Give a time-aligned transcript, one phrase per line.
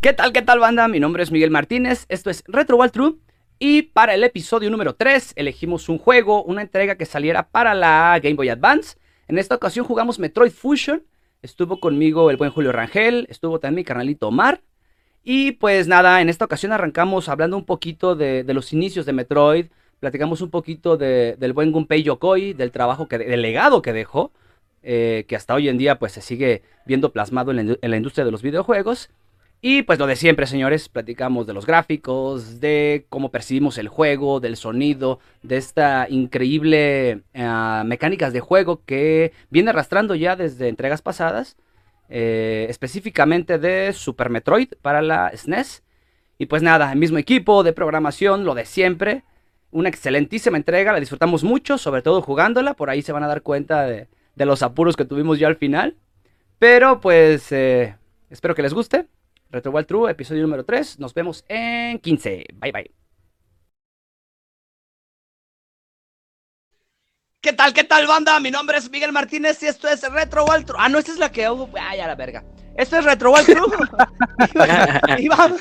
[0.00, 0.86] ¿Qué tal, qué tal, banda?
[0.88, 3.14] Mi nombre es Miguel Martínez, esto es Retro Wild True.
[3.58, 8.20] Y para el episodio número 3 elegimos un juego, una entrega que saliera para la
[8.22, 8.98] Game Boy Advance.
[9.26, 11.02] En esta ocasión jugamos Metroid Fusion.
[11.42, 14.60] Estuvo conmigo el buen Julio Rangel, estuvo también mi carnalito Omar.
[15.24, 19.66] Y pues nada, en esta ocasión arrancamos hablando un poquito de, los inicios de Metroid.
[19.98, 24.30] Platicamos un poquito de, del buen Gunpei Yokoi, del trabajo, que, del legado que dejó.
[24.82, 27.96] Eh, que hasta hoy en día pues se sigue viendo plasmado en la, en la
[27.96, 29.10] industria de los videojuegos.
[29.62, 34.38] Y pues lo de siempre, señores, platicamos de los gráficos, de cómo percibimos el juego,
[34.38, 41.02] del sonido, de esta increíble uh, mecánicas de juego que viene arrastrando ya desde entregas
[41.02, 41.56] pasadas,
[42.08, 45.82] eh, específicamente de Super Metroid para la SNES.
[46.38, 49.24] Y pues nada, el mismo equipo de programación, lo de siempre.
[49.70, 53.42] Una excelentísima entrega, la disfrutamos mucho, sobre todo jugándola, por ahí se van a dar
[53.42, 55.96] cuenta de, de los apuros que tuvimos ya al final.
[56.58, 57.96] Pero pues eh,
[58.30, 59.06] espero que les guste.
[59.50, 60.98] Retro Wild True, episodio número 3.
[60.98, 62.46] Nos vemos en 15.
[62.54, 62.90] Bye bye.
[67.40, 68.40] ¿Qué tal, qué tal, banda?
[68.40, 70.78] Mi nombre es Miguel Martínez y esto es Retro Wild True.
[70.80, 71.70] Ah, no, esta es la que hago.
[71.80, 72.42] Ay, a la verga.
[72.76, 75.18] Esto es Retro Wild True.
[75.18, 75.60] y, vamos,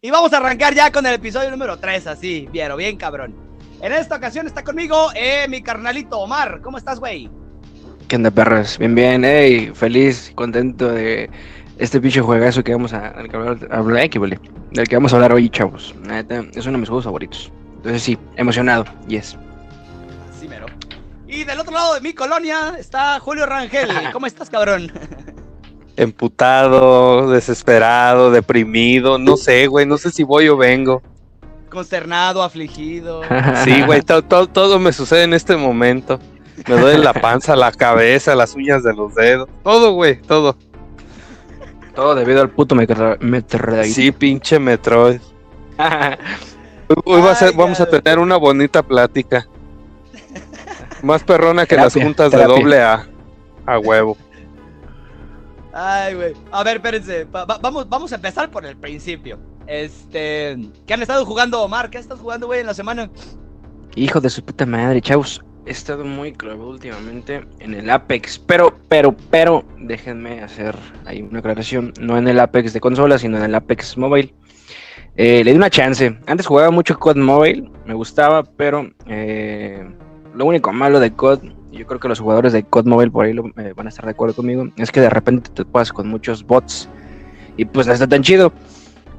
[0.00, 3.34] y vamos a arrancar ya con el episodio número 3, así, bien, bien cabrón.
[3.82, 6.60] En esta ocasión está conmigo eh, mi carnalito Omar.
[6.62, 7.28] ¿Cómo estás, güey?
[8.06, 8.78] ¿Qué onda, perros?
[8.78, 11.30] Bien, bien, hey, feliz, contento de
[11.80, 15.94] este pinche juegazo que vamos a, hablar, del que vamos a hablar hoy, chavos.
[16.54, 17.50] Es uno de mis juegos favoritos.
[17.76, 19.38] Entonces sí, emocionado, yes.
[20.30, 20.66] Así mero.
[21.26, 23.88] Y del otro lado de mi colonia está Julio Rangel.
[24.12, 24.92] ¿Cómo estás, cabrón?
[25.96, 31.02] Emputado, desesperado, deprimido, no sé, güey, no sé si voy o vengo.
[31.70, 33.22] Consternado, afligido.
[33.64, 36.20] Sí, güey, todo, todo, todo me sucede en este momento.
[36.68, 39.48] Me duele la panza, la cabeza, las uñas de los dedos.
[39.64, 40.56] Todo, güey, todo.
[41.94, 43.92] Todo debido al puto Metroid.
[43.92, 45.20] Sí, pinche Metroid.
[47.04, 49.46] Hoy va a ser, vamos a tener una bonita plática.
[51.02, 52.54] Más perrona que Terapia, las juntas terapia.
[52.54, 53.06] de doble A.
[53.66, 54.16] A huevo.
[55.72, 56.34] Ay, güey.
[56.50, 57.24] A ver, espérense.
[57.24, 59.38] Va- va- vamos, vamos a empezar por el principio.
[59.66, 60.58] Este.
[60.86, 61.90] ¿Qué han estado jugando, Omar?
[61.90, 63.08] ¿Qué estás jugando, güey, en la semana?
[63.94, 65.42] Hijo de su puta madre, chavos.
[65.66, 71.40] He estado muy clavado últimamente en el Apex, pero, pero, pero, déjenme hacer ahí una
[71.40, 71.92] aclaración.
[72.00, 74.34] No en el Apex de consola, sino en el Apex Mobile.
[75.16, 76.16] Eh, le di una chance.
[76.26, 79.84] Antes jugaba mucho COD Mobile, me gustaba, pero eh,
[80.34, 81.40] lo único malo de COD,
[81.72, 84.06] yo creo que los jugadores de COD Mobile por ahí lo- eh, van a estar
[84.06, 86.88] de acuerdo conmigo, es que de repente te topas con muchos bots
[87.56, 88.52] y pues no está tan chido.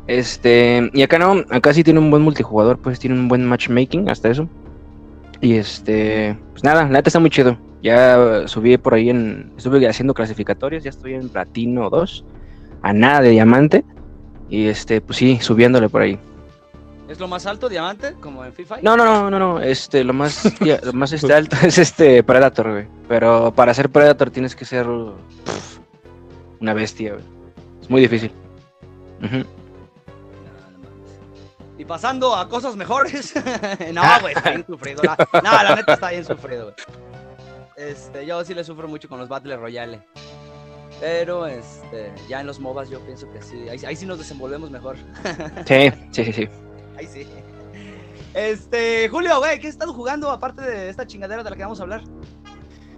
[0.07, 4.09] Este, y acá no, acá sí tiene un buen multijugador, pues tiene un buen matchmaking,
[4.09, 4.49] hasta eso.
[5.41, 7.57] Y este, pues nada, la neta está muy chido.
[7.81, 12.23] Ya subí por ahí en, estuve haciendo clasificatorios, ya estoy en platino 2,
[12.83, 13.83] a nada de diamante.
[14.49, 16.19] Y este, pues sí, subiéndole por ahí.
[17.09, 18.13] ¿Es lo más alto, diamante?
[18.21, 18.77] Como en FIFA.
[18.83, 22.23] No, no, no, no, no, este, lo más, ya, lo más este alto es este
[22.23, 22.85] Predator, güey.
[23.09, 25.79] Pero para ser Predator tienes que ser pff,
[26.61, 27.25] una bestia, güey.
[27.81, 28.31] Es muy difícil.
[29.19, 29.45] Mames.
[31.81, 33.33] Y pasando a cosas mejores.
[33.91, 35.01] no, güey, está bien sufrido.
[35.01, 35.17] La...
[35.43, 36.75] No, la neta está bien sufrido, güey.
[37.75, 39.99] Este, yo sí le sufro mucho con los Battle Royale.
[40.99, 43.67] Pero, este, ya en los MOBAs yo pienso que sí.
[43.67, 44.95] Ahí, ahí sí nos desenvolvemos mejor.
[45.65, 46.49] Sí, sí, sí, sí.
[46.99, 47.27] Ahí sí.
[48.35, 51.79] Este, Julio, güey, ¿qué has estado jugando aparte de esta chingadera de la que vamos
[51.79, 52.03] a hablar?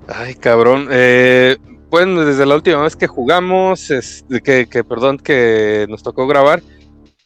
[0.09, 0.89] Ay, cabrón.
[0.91, 1.55] Eh,
[1.89, 6.61] bueno, desde la última vez que jugamos, es, que, que, perdón, que nos tocó grabar,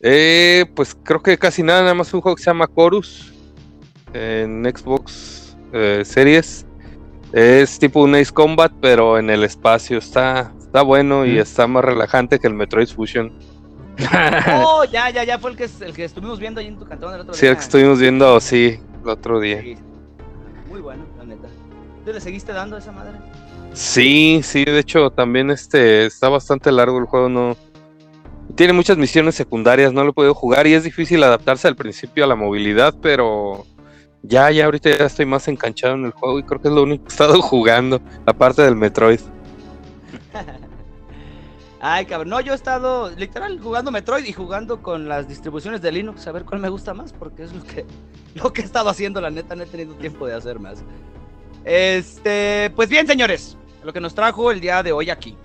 [0.02, 3.34] eh, pues creo que casi nada, nada más un juego que se llama Chorus
[4.14, 6.66] en Xbox eh, Series.
[7.34, 9.98] Es tipo un Ace Combat, pero en el espacio.
[9.98, 11.40] Está, está bueno y Mm.
[11.40, 13.32] está más relajante que el Metroid Fusion.
[14.64, 17.14] Oh, ya, ya, ya fue el que, el que estuvimos viendo ahí en tu cantón
[17.16, 17.50] el otro Sí, día.
[17.52, 19.62] el que estuvimos viendo, sí, el otro día.
[19.62, 19.76] Sí.
[20.70, 21.48] Muy bueno, la neta.
[22.06, 23.14] ¿Tú le seguiste dando a esa madre?
[23.74, 27.58] Sí, sí, de hecho también este está bastante largo el juego, no
[28.58, 32.24] tiene muchas misiones secundarias, no lo he podido jugar y es difícil adaptarse al principio
[32.24, 33.68] a la movilidad, pero
[34.24, 36.82] ya, ya ahorita ya estoy más enganchado en el juego y creo que es lo
[36.82, 39.20] único que he estado jugando, aparte del Metroid.
[41.80, 42.30] Ay, cabrón.
[42.30, 46.32] No, yo he estado literal jugando Metroid y jugando con las distribuciones de Linux a
[46.32, 47.86] ver cuál me gusta más, porque es lo que,
[48.34, 50.84] lo que he estado haciendo, la neta, no he tenido tiempo de hacer más.
[51.64, 55.38] Este, pues bien, señores, lo que nos trajo el día de hoy aquí.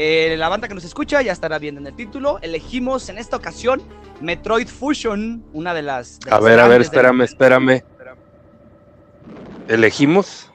[0.00, 2.38] Eh, la banda que nos escucha ya estará viendo en el título.
[2.40, 3.82] Elegimos en esta ocasión
[4.20, 6.20] Metroid Fusion, una de las.
[6.20, 7.82] de A las ver, a ver, del- espérame, espérame.
[9.66, 10.52] ¿Elegimos?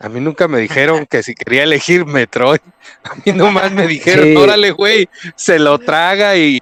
[0.00, 2.58] A mí nunca me dijeron que si quería elegir Metroid.
[3.04, 6.60] A mí nomás me dijeron, órale, güey, se lo traga y,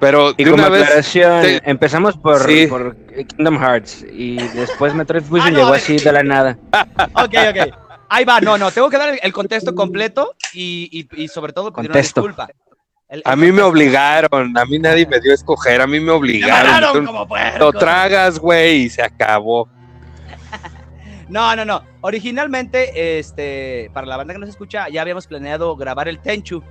[0.00, 0.88] pero de una vez
[1.66, 6.58] empezamos por, Kingdom Hearts y después Metroid Fusion ah, llegó así de la nada.
[7.12, 7.87] ok, ok.
[8.08, 11.90] Ahí va, no, no, tengo que dar el, contexto completo y, y, sobre todo pedir
[11.90, 12.48] una disculpa.
[13.24, 17.04] a mí me obligaron, a mí nadie me dio a escoger, a mí me obligaron.
[17.58, 19.68] lo tragas, güey, y se acabó.
[21.28, 21.82] no, no, no.
[22.00, 26.62] Originalmente, este, para la banda que nos escucha, ya habíamos planeado grabar el Tenchu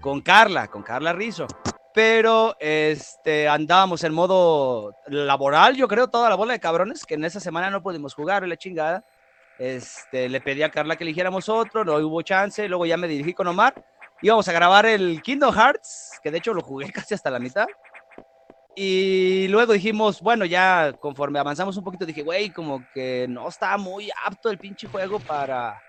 [0.00, 1.46] con Carla, con Carla Rizo
[1.94, 7.24] pero este, andábamos en modo laboral, yo creo, toda la bola de cabrones, que en
[7.24, 9.04] esa semana no pudimos jugar, la chingada.
[9.58, 13.32] Este, le pedí a Carla que eligiéramos otro, no hubo chance, luego ya me dirigí
[13.32, 13.74] con Omar.
[14.20, 17.66] Íbamos a grabar el Kingdom Hearts, que de hecho lo jugué casi hasta la mitad.
[18.76, 23.76] Y luego dijimos, bueno, ya conforme avanzamos un poquito, dije, güey, como que no está
[23.78, 25.80] muy apto el pinche juego para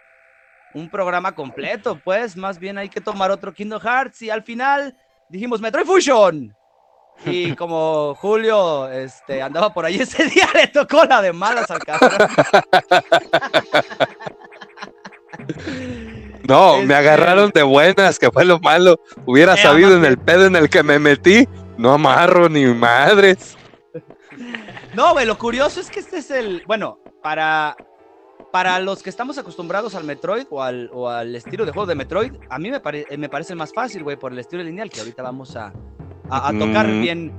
[0.76, 4.22] un programa completo, pues más bien hay que tomar otro Kingdom Hearts.
[4.22, 4.96] Y al final
[5.30, 6.56] dijimos Metroid Fusion.
[7.26, 11.80] Y como Julio este, andaba por ahí ese día, le tocó la de malas al
[11.80, 12.12] cabrón.
[16.48, 19.00] No, me este, agarraron de buenas, que fue lo malo.
[19.26, 21.48] Hubiera sabido en el pedo en el que me metí,
[21.78, 23.58] no amarro ni madres.
[24.94, 26.64] No, güey, lo curioso es que este es el.
[26.68, 27.76] Bueno, para
[28.52, 31.96] para los que estamos acostumbrados al Metroid o al, o al estilo de juego de
[31.96, 32.80] Metroid, a mí me,
[33.18, 35.74] me parece más fácil, güey, por el estilo lineal que ahorita vamos a,
[36.30, 37.02] a, tocar mm.
[37.02, 37.32] bien.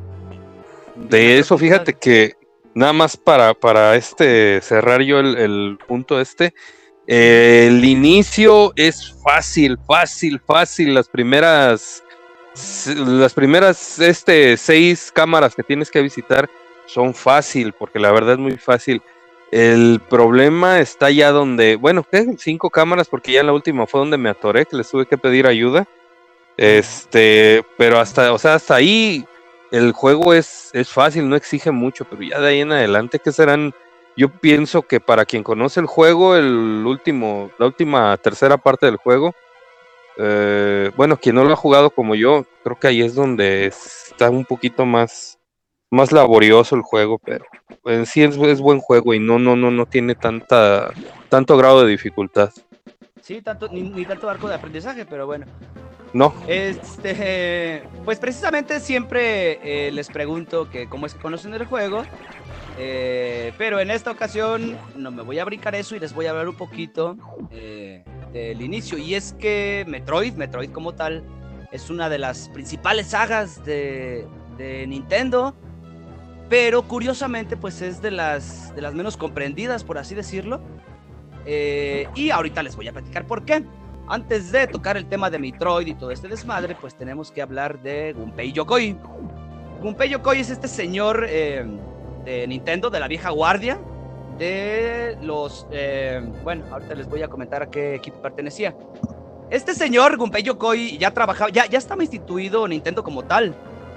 [0.96, 2.34] De eso, fíjate que
[2.74, 6.54] nada más para, para este cerrar yo el, punto este,
[7.06, 10.94] el inicio es fácil, fácil, fácil.
[10.94, 12.02] Las primeras,
[12.96, 16.48] las primeras este, seis cámaras que tienes que visitar
[16.86, 19.02] son fácil, porque la verdad es muy fácil.
[19.52, 22.26] El problema está ya donde, bueno, ¿qué?
[22.38, 25.18] cinco cámaras, porque ya en la última fue donde me atoré, que les tuve que
[25.18, 25.86] pedir ayuda.
[26.56, 29.26] Este, pero hasta, o sea, hasta ahí
[29.70, 33.32] el juego es, es fácil, no exige mucho, pero ya de ahí en adelante, que
[33.32, 33.74] serán?
[34.16, 36.46] Yo pienso que para quien conoce el juego, el
[36.86, 39.34] último, la última tercera parte del juego,
[40.16, 44.30] eh, bueno, quien no lo ha jugado como yo, creo que ahí es donde está
[44.30, 45.38] un poquito más,
[45.90, 47.44] más laborioso el juego, pero
[47.84, 50.92] en sí es, buen juego y no, no, no, no tiene tanta,
[51.28, 52.50] tanto grado de dificultad.
[53.26, 55.46] Sí, tanto, ni, tanto arco de aprendizaje, pero bueno.
[56.12, 56.32] No.
[56.46, 62.04] Este, pues precisamente siempre eh, les pregunto que cómo es que conocen el juego.
[62.78, 66.30] Eh, pero en esta ocasión no me voy a brincar eso y les voy a
[66.30, 67.16] hablar un poquito
[67.50, 68.96] eh, del inicio.
[68.96, 71.24] Y es que Metroid, Metroid como tal,
[71.72, 74.24] es una de las principales sagas de,
[74.56, 75.52] de Nintendo
[76.48, 80.60] pero curiosamente pues es de las, de las menos comprendidas, por así decirlo.
[81.46, 83.64] Eh, y ahorita les voy a platicar por qué.
[84.08, 87.80] Antes de tocar el tema de Metroid y todo este desmadre, pues tenemos que hablar
[87.80, 88.96] de Gunpei Yokoi.
[89.82, 91.64] Gunpei Yokoi es este señor eh,
[92.24, 93.78] de Nintendo, de la vieja guardia,
[94.38, 95.66] de los...
[95.70, 98.76] Eh, bueno, ahorita les voy a comentar a qué equipo pertenecía.
[99.50, 103.54] Este señor, Gunpei Yokoi, ya trabajaba, ya, ya estaba instituido Nintendo como tal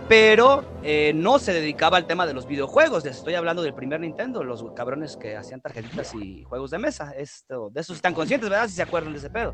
[0.10, 3.06] pero eh, no se dedicaba al tema de los videojuegos.
[3.06, 7.12] Les estoy hablando del primer Nintendo, los cabrones que hacían tarjetitas y juegos de mesa.
[7.16, 8.68] Esto, de eso están conscientes, ¿verdad?
[8.68, 9.54] Si se acuerdan de ese pedo.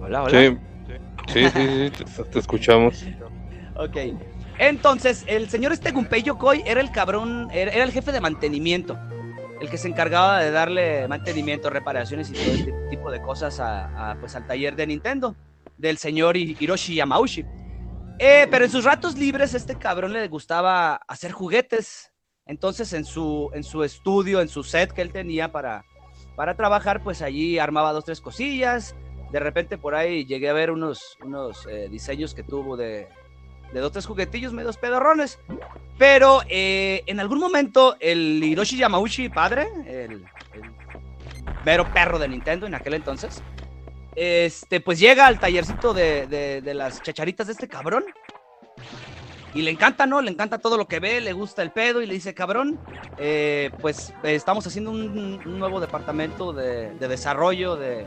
[0.00, 0.30] Hola, hola.
[0.30, 0.58] Sí,
[1.26, 1.92] sí, sí,
[2.30, 3.04] te, escuchamos.
[3.74, 3.96] ok.
[4.58, 8.96] Entonces, el señor este Gunpei Yokoi era el cabrón, era, el jefe de mantenimiento.
[9.60, 14.16] El que se encargaba de darle mantenimiento, reparaciones y todo este tipo de cosas a,
[14.20, 15.34] pues, al taller de Nintendo
[15.80, 17.44] del señor Hiroshi Yamauchi.
[18.18, 22.12] Eh, pero en sus ratos libres este cabrón le gustaba hacer juguetes.
[22.46, 25.84] Entonces en su, en su estudio, en su set que él tenía para,
[26.36, 28.94] para trabajar, pues allí armaba dos, tres cosillas.
[29.32, 33.08] De repente por ahí llegué a ver unos, unos eh, diseños que tuvo de,
[33.72, 35.38] de dos, tres juguetillos medios pedorrones.
[35.96, 40.62] Pero eh, en algún momento el Hiroshi Yamauchi padre, el, el
[41.64, 43.42] mero perro de Nintendo en aquel entonces,
[44.20, 48.04] este, pues llega al tallercito de, las chacharitas de este cabrón.
[49.54, 50.20] Y le encanta, ¿no?
[50.20, 52.78] Le encanta todo lo que ve, le gusta el pedo y le dice, cabrón,
[53.16, 58.04] eh, pues estamos haciendo un, nuevo departamento de, desarrollo de,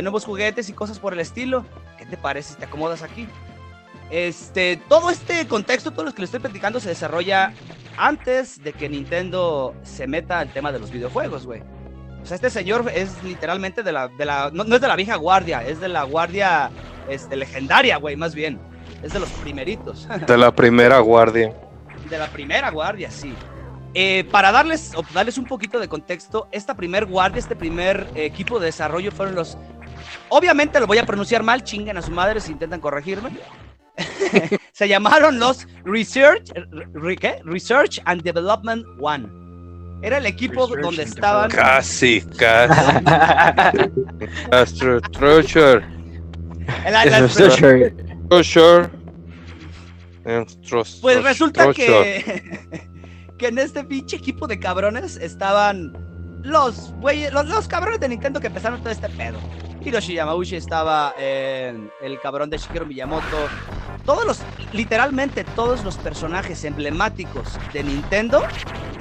[0.00, 1.66] nuevos juguetes y cosas por el estilo.
[1.98, 3.26] ¿Qué te parece si te acomodas aquí?
[4.12, 7.52] Este, todo este contexto, todo lo que le estoy platicando se desarrolla
[7.96, 11.64] antes de que Nintendo se meta al tema de los videojuegos, güey.
[12.22, 15.16] O sea, este señor es literalmente de la, de la no, es de la vieja
[15.16, 16.70] guardia, es de la guardia
[17.08, 18.58] este, legendaria, güey, más bien.
[19.02, 20.08] Es de los primeritos.
[20.26, 21.54] De la primera guardia.
[22.10, 23.32] De la primera guardia, sí.
[23.94, 28.66] eh, para darles, darles un poquito de contexto, esta primer guardia, este primer equipo de
[28.66, 29.56] desarrollo fueron los...
[30.30, 33.30] Obviamente lo voy a pronunciar mal, chinguen a su madre si intentan corregirme.
[34.72, 36.50] Se llamaron los Research,
[37.44, 39.47] Research and Development One.
[40.02, 41.50] Era el equipo donde estaban.
[41.50, 42.98] Casi, casi.
[44.52, 45.84] Astro Treasure.
[46.84, 46.94] El
[51.00, 52.42] Pues resulta que,
[53.38, 55.92] que en este pinche equipo de cabrones estaban
[56.42, 59.38] los güeyes, los, los cabrones de Nintendo que empezaron todo este pedo.
[59.88, 63.48] Hiroshi estaba el cabrón de Shigeru Miyamoto.
[64.04, 64.40] Todos los,
[64.72, 68.42] literalmente todos los personajes emblemáticos de Nintendo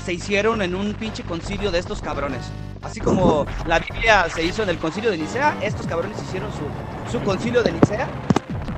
[0.04, 2.42] se hicieron en un pinche concilio de estos cabrones.
[2.82, 7.12] Así como la Biblia se hizo en el concilio de Nicea, estos cabrones hicieron su,
[7.12, 8.08] su concilio de Nicea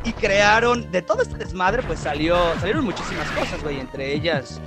[0.03, 4.59] y crearon, de todo este desmadre, pues salió, salieron muchísimas cosas, güey, entre ellas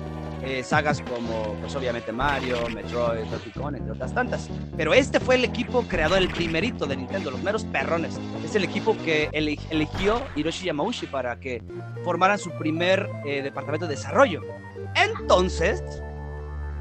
[0.45, 4.51] eh, sagas como, pues obviamente Mario, Metroid, Donkey Kong, entre otras tantas.
[4.77, 8.19] Pero este fue el equipo creador, el primerito de Nintendo, los meros perrones.
[8.45, 11.63] Es el equipo que eligió Hiroshi Yamauchi para que
[12.05, 14.43] formaran su primer eh, departamento de desarrollo.
[14.95, 15.83] Entonces,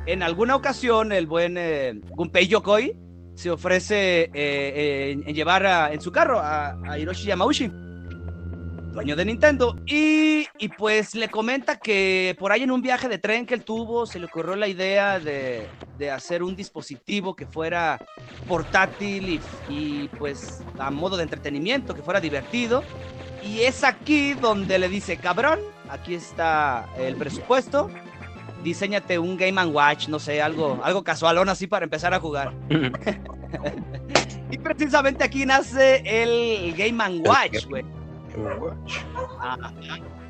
[0.08, 2.98] en alguna ocasión, el buen eh, Gunpei Yokoi
[3.36, 7.72] se ofrece en llevar en su carro a, a Hiroshi Yamauchi
[8.92, 13.46] dueño de Nintendo, y, pues le comenta que por ahí en un viaje de tren
[13.46, 15.68] que él tuvo, se le ocurrió la idea de,
[16.12, 18.00] hacer un dispositivo que fuera
[18.48, 22.84] portátil y, pues a modo de entretenimiento, que fuera divertido.
[23.44, 27.90] Y es aquí donde le dice, cabrón, aquí está el presupuesto,
[28.64, 32.54] diseñate un Game Watch, no sé, algo, algo casualón así para empezar a jugar.
[34.52, 38.01] y precisamente aquí nace el Game Watch, güey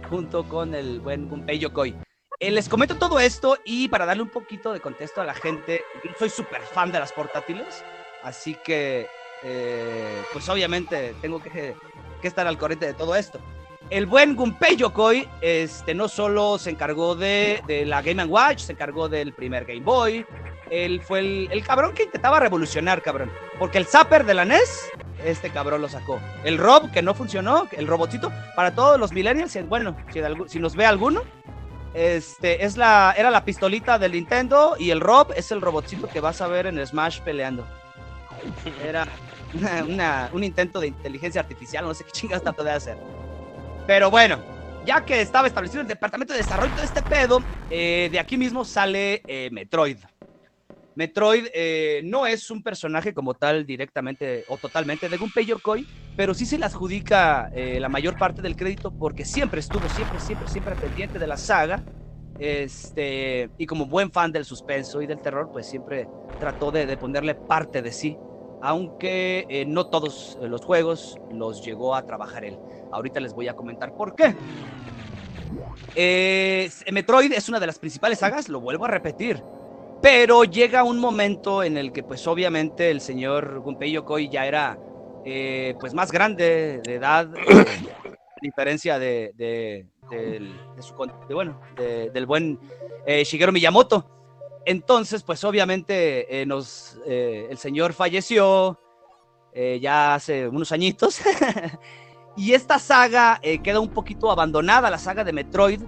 [0.09, 1.95] junto con el buen Gunpei Yokoi.
[2.39, 5.83] Eh, les comento todo esto y para darle un poquito de contexto a la gente,
[6.03, 7.83] yo soy súper fan de las portátiles,
[8.23, 9.07] así que
[9.43, 11.75] eh, pues obviamente tengo que,
[12.23, 13.39] estar al corriente de todo esto.
[13.89, 19.07] El buen Gunpei Yokoi este, no solo se encargó de, la Game Watch, se encargó
[19.07, 20.25] del primer Game Boy,
[20.71, 23.31] él fue el, el, cabrón que intentaba revolucionar, cabrón.
[23.59, 24.89] Porque el Zapper de la NES
[25.25, 26.19] este cabrón lo sacó.
[26.43, 29.95] El Rob, que no funcionó, el robotito, para todos los millennials, bueno,
[30.47, 31.21] si, nos ve alguno,
[31.93, 36.19] este, es la, era la pistolita del Nintendo y el Rob es el robotito que
[36.19, 37.65] vas a ver en Smash peleando.
[38.83, 39.07] Era
[40.33, 42.97] un intento de inteligencia artificial, no sé qué chingados trató de hacer.
[43.85, 44.39] Pero bueno,
[44.85, 48.65] ya que estaba establecido el departamento de desarrollo de este pedo, eh, de aquí mismo
[48.65, 49.97] sale eh, Metroid.
[50.95, 55.85] Metroid eh, no es un personaje como tal directamente o totalmente de Gunpei Yokoi,
[56.17, 60.19] pero sí se le adjudica eh, la mayor parte del crédito porque siempre estuvo, siempre,
[60.19, 61.83] siempre, siempre pendiente de la saga.
[62.37, 66.07] Este, y como buen fan del suspenso y del terror, pues siempre
[66.39, 68.17] trató de, ponerle parte de sí,
[68.61, 72.57] aunque eh, no todos los juegos los llegó a trabajar él.
[72.91, 74.35] Ahorita les voy a comentar por qué.
[76.91, 79.41] Metroid es una de las principales sagas, lo vuelvo a repetir
[80.01, 84.79] pero llega un momento en el que, pues obviamente, el señor Gunpei Yokoi ya era
[85.23, 87.29] eh, pues más grande de edad,
[88.05, 89.85] a diferencia de, de,
[90.79, 90.95] su,
[91.29, 92.59] bueno, del buen
[93.05, 94.07] eh, Shigeru Miyamoto.
[94.65, 98.79] Entonces, pues obviamente eh, nos, el señor falleció
[99.53, 101.21] ya hace unos añitos.
[102.37, 105.81] y esta saga queda un poquito abandonada, la saga de Metroid,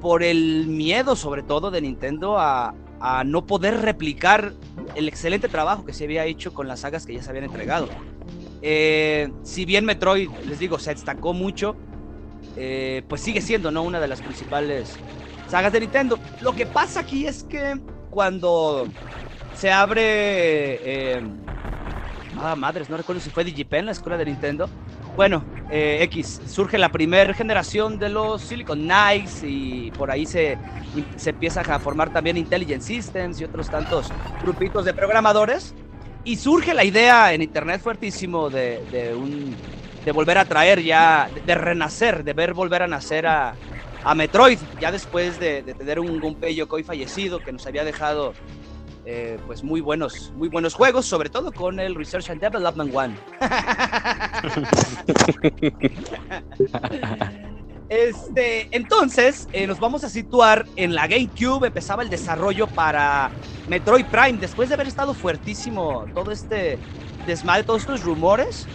[0.00, 4.52] por el miedo sobre todo de Nintendo a, a no poder replicar
[4.94, 7.88] el excelente trabajo que se había hecho con las sagas que ya se habían entregado.
[8.62, 11.76] Eh, si bien Metroid, les digo, se destacó mucho,
[12.56, 13.82] eh, pues sigue siendo ¿no?
[13.82, 14.96] una de las principales
[15.48, 16.18] sagas de Nintendo.
[16.40, 17.78] Lo que pasa aquí es que
[18.10, 18.86] cuando
[19.54, 20.02] se abre...
[20.02, 21.22] Eh,
[22.38, 24.68] ah, madres, no recuerdo si fue Digipen, la escuela de Nintendo.
[25.16, 30.58] Bueno, X, surge la primera generación de los Silicon Knights y por ahí se
[31.16, 35.74] se empieza a formar también Intelligent Systems y otros tantos grupitos de programadores.
[36.24, 39.54] Y surge la idea en Internet fuertísimo de, de, un,
[40.04, 43.54] de volver a traer ya, de, renacer, de ver volver a nacer a,
[44.02, 48.32] a Metroid, ya después de, tener un Gunpei Yokoi fallecido que nos había dejado
[49.06, 53.14] eh, pues muy buenos, muy buenos juegos, sobre todo con el Research and Development One.
[57.90, 61.66] Este, entonces, eh, nos vamos a situar en la GameCube.
[61.66, 63.30] Empezaba el desarrollo para
[63.68, 64.38] Metroid Prime.
[64.38, 66.78] Después de haber estado fuertísimo todo este
[67.26, 68.66] desmadre, todos estos rumores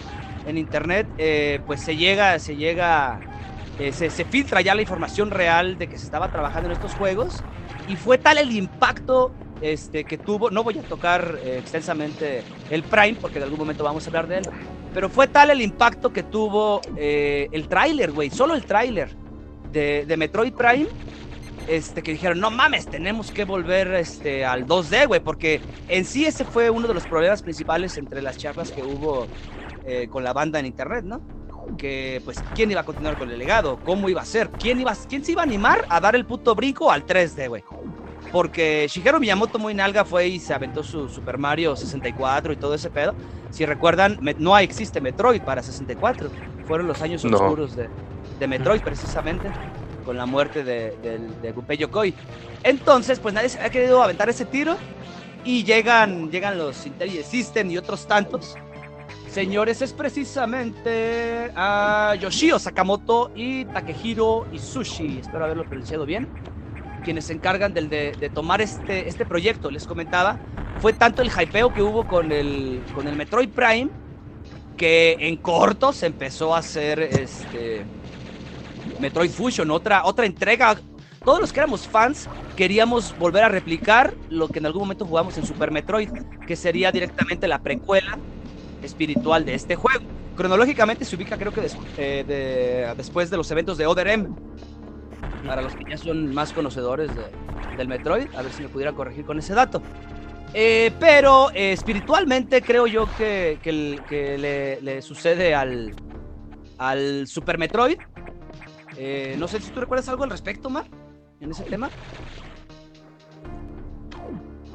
[0.46, 3.20] en internet, eh, pues se llega, se llega
[3.80, 6.94] eh, se, se filtra ya la información real de que se estaba trabajando en estos
[6.94, 7.42] juegos
[7.88, 12.82] y fue tal el impacto este, que tuvo, no voy a tocar eh, extensamente el
[12.82, 14.44] Prime porque en algún momento vamos a hablar de él,
[14.94, 19.10] pero fue tal el impacto que tuvo eh, el tráiler, güey, solo el tráiler
[19.72, 20.88] de, de, Metroid Prime,
[21.68, 26.26] este, que dijeron, no mames, tenemos que volver este, al 2D, güey, porque en sí
[26.26, 29.26] ese fue uno de los problemas principales entre las charlas que hubo
[29.86, 31.20] eh, con la banda en internet, ¿no?
[31.78, 33.78] Que, pues, ¿quién iba a continuar con el legado?
[33.84, 34.50] ¿Cómo iba a ser?
[34.58, 37.62] ¿Quién, iba, quién se iba a animar a dar el puto brinco al 3D, güey?
[38.32, 42.74] Porque Shigeru Miyamoto muy nalga fue y se aventó su Super Mario 64 y todo
[42.74, 43.14] ese pedo.
[43.50, 46.30] Si recuerdan, no existe Metroid para 64.
[46.66, 47.88] Fueron los años oscuros de,
[48.38, 49.50] de, Metroid precisamente,
[50.04, 52.14] con la muerte de, de, de Gunpei Yokoi.
[52.62, 54.76] Entonces, pues nadie se ha querido aventar ese tiro
[55.44, 58.54] y llegan, llegan los Intelligent System y otros tantos.
[59.28, 65.18] Señores, es precisamente a Yoshio Sakamoto y Takehiro Isushi.
[65.20, 66.28] Espero haberlo pronunciado bien
[67.00, 69.70] quienes se encargan del, de, tomar este, este proyecto.
[69.70, 70.38] Les comentaba,
[70.80, 73.90] fue tanto el hypeo que hubo con el, con el Metroid Prime
[74.80, 77.84] que en corto se empezó a hacer este,
[78.98, 80.74] Metroid Fusion, otra, otra entrega.
[81.22, 85.36] Todos los que éramos fans queríamos volver a replicar lo que en algún momento jugamos
[85.36, 86.08] en Super Metroid,
[86.46, 88.18] que sería directamente la precuela
[88.82, 90.04] espiritual de este juego.
[90.34, 94.28] Cronológicamente se ubica creo que eh, después de los eventos de Other M,
[95.46, 97.10] para los que ya son más conocedores
[97.76, 99.82] del Metroid, a ver si me pudieran corregir con ese dato.
[100.52, 105.94] Eh, pero eh, espiritualmente creo yo que, que, le, sucede al,
[106.78, 107.98] al Super Metroid.
[108.96, 110.84] Eh, no sé si tú recuerdas algo al respecto, Mar,
[111.40, 111.88] en ese tema.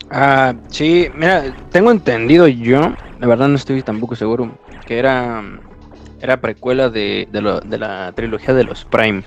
[0.09, 5.43] Ah, sí, mira, tengo entendido yo, la verdad no estoy tampoco seguro, que era,
[6.21, 9.23] era precuela de, de la trilogía de los Prime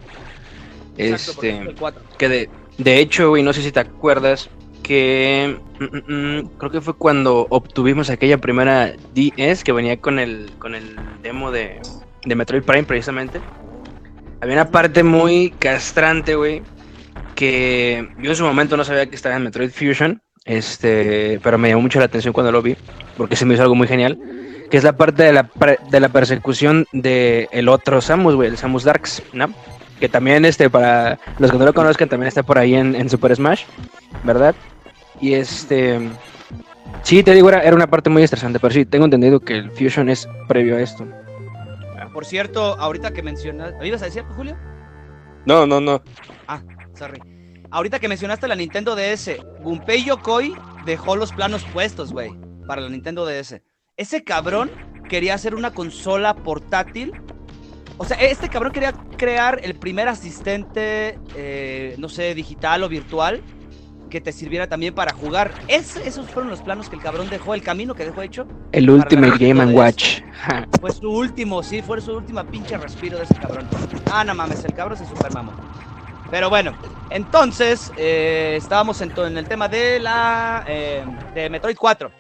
[0.99, 1.75] este,
[2.19, 4.51] que de, de hecho, güey, no sé si te acuerdas
[4.83, 10.19] que mm, mm, mm, creo que fue cuando obtuvimos aquella primera DS que venía con
[10.19, 11.81] el con el demo de,
[12.25, 13.41] de Metroid Prime precisamente.
[14.41, 16.63] Había una parte muy castrante, güey,
[17.35, 21.69] que yo en su momento no sabía que estaba en Metroid Fusion, este, pero me
[21.69, 22.77] llamó mucho la atención cuando lo vi,
[23.17, 24.19] porque se me hizo algo muy genial,
[24.71, 25.51] que es la parte de la,
[25.91, 29.53] de la persecución de el otro Samus, güey, el Samus Darks, ¿no?
[29.99, 33.35] Que también este para los que no lo conozcan también está por ahí en, Super
[33.35, 33.65] Smash,
[34.25, 34.55] ¿verdad?
[35.21, 36.01] Y este
[37.03, 39.71] sí te digo era, era, una parte muy estresante, pero sí tengo entendido que el
[39.73, 41.07] Fusion es previo a esto.
[42.13, 44.57] Por cierto, ahorita que mencionas, ¿me ibas a decir, Julio?
[45.47, 46.03] No, no, no.
[46.47, 46.61] Ah,
[46.95, 47.21] sorry.
[47.71, 52.31] Ahorita que mencionaste la Nintendo DS, Gunpei Yokoi dejó los planos puestos, güey,
[52.67, 53.61] para la Nintendo DS.
[53.97, 54.71] Ese cabrón
[55.09, 57.13] quería hacer una consola portátil
[57.99, 63.43] o sea, este cabrón quería crear el primer asistente, eh, no sé, digital o virtual,
[64.09, 65.53] que te sirviera también para jugar.
[65.67, 68.47] esos fueron los planos que el cabrón dejó, el camino que dejó hecho.
[68.71, 70.23] El último Game and Watch.
[70.81, 73.69] Fue su último, sí, fue su última pinche respiro de ese cabrón.
[74.11, 75.53] Ah, no mames, el cabrón se super mamó.
[76.31, 76.75] Pero bueno,
[77.11, 82.11] entonces eh, estábamos en, en, el tema de la eh, de Metroid 4.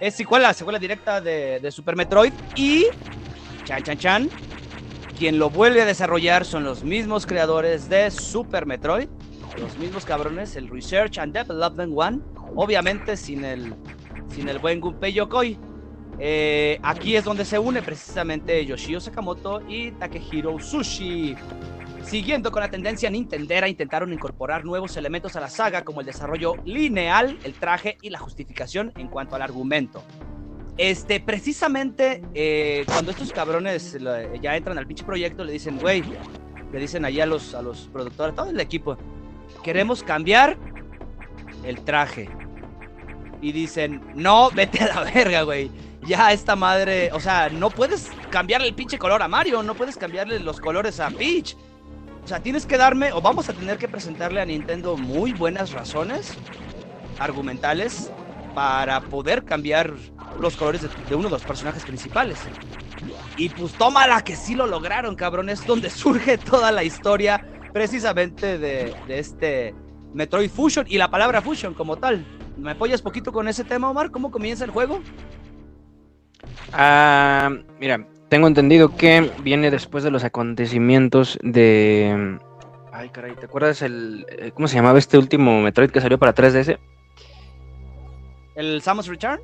[0.00, 2.86] Es igual la secuela directa de, de Super Metroid y
[3.64, 4.30] chan chan chan
[5.20, 9.06] quien lo vuelve a desarrollar son los mismos creadores de Super Metroid,
[9.60, 12.20] los mismos cabrones, el Research and Development One,
[12.56, 13.74] obviamente sin el,
[14.34, 15.58] sin el buen Gunpei Yokoi.
[16.18, 21.36] Eh, aquí es donde se une precisamente Yoshio Sakamoto y Takehiro Sushi.
[22.02, 26.54] Siguiendo con la tendencia Nintendera, intentaron incorporar nuevos elementos a la saga como el desarrollo
[26.64, 30.02] lineal, el traje y la justificación en cuanto al argumento.
[30.76, 33.96] Este, precisamente eh, cuando estos cabrones
[34.40, 36.02] ya entran al pinche proyecto, le dicen, güey,
[36.72, 38.96] le dicen allá a los, a los productores, todo el equipo,
[39.62, 40.56] queremos cambiar
[41.64, 42.28] el traje.
[43.42, 45.70] Y dicen, no, vete a la verga, güey.
[46.06, 49.96] Ya esta madre, o sea, no puedes cambiarle el pinche color a Mario, no puedes
[49.96, 51.56] cambiarle los colores a Peach.
[52.24, 55.72] O sea, tienes que darme, o vamos a tener que presentarle a Nintendo muy buenas
[55.72, 56.34] razones
[57.18, 58.10] argumentales
[58.54, 59.92] para poder cambiar
[60.38, 62.38] los colores de, uno de los personajes principales.
[63.36, 65.48] Y pues tómala que sí lo lograron, cabrón.
[65.48, 69.74] Es donde surge toda la historia precisamente de, este
[70.12, 72.24] Metroid Fusion y la palabra Fusion como tal.
[72.56, 74.10] ¿Me apoyas poquito con ese tema, Omar?
[74.10, 75.00] ¿Cómo comienza el juego?
[76.72, 82.38] Ah, mira, tengo entendido que viene después de los acontecimientos de...
[82.92, 84.26] Ay, caray, ¿te acuerdas el...
[84.28, 86.78] Eh, ¿Cómo se llamaba este último Metroid que salió para 3DS?
[88.60, 89.40] ¿El Samus Return?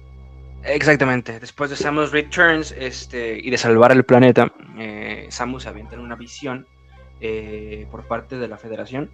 [0.62, 1.40] Exactamente.
[1.40, 6.66] Después de Samus Returns este, y de salvar el planeta, eh, Samus avienta una visión
[7.22, 9.08] eh, por parte de la Federación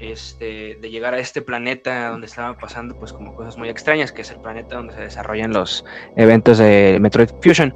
[0.00, 4.22] este, de llegar a este planeta donde estaban pasando pues como cosas muy extrañas, que
[4.22, 5.84] es el planeta donde se desarrollan los
[6.16, 7.72] eventos de Metroid Fusion,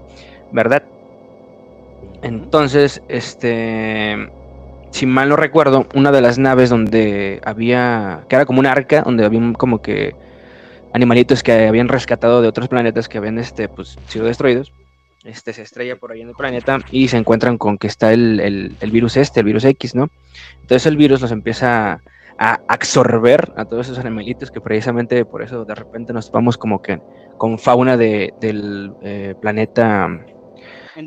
[0.50, 0.82] ¿verdad?
[2.22, 4.28] Entonces, este,
[4.90, 9.02] si mal no recuerdo, una de las naves donde había, que era como un arca,
[9.02, 10.16] donde había como que
[10.94, 14.72] animalitos que habían rescatado de otros planetas que habían este, pues, sido destruidos,
[15.24, 18.76] este, se estrella por ahí en el planeta y se encuentran con que está el,
[18.92, 20.08] virus este, el virus X, ¿no?
[20.60, 22.00] Entonces el virus los empieza
[22.38, 26.80] a absorber a todos esos animalitos que precisamente por eso de repente nos vamos como
[26.80, 27.00] que
[27.38, 30.08] con fauna de, del eh, planeta...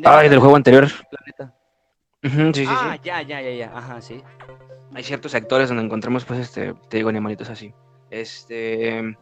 [0.04, 0.86] Ay, del juego anterior.
[1.10, 1.54] Planeta.
[2.68, 4.22] ah, ya, ya, ya, ya, ajá, sí.
[4.94, 7.72] Hay ciertos sectores donde encontramos, pues, este, te digo, animalitos así.
[8.10, 9.16] Este...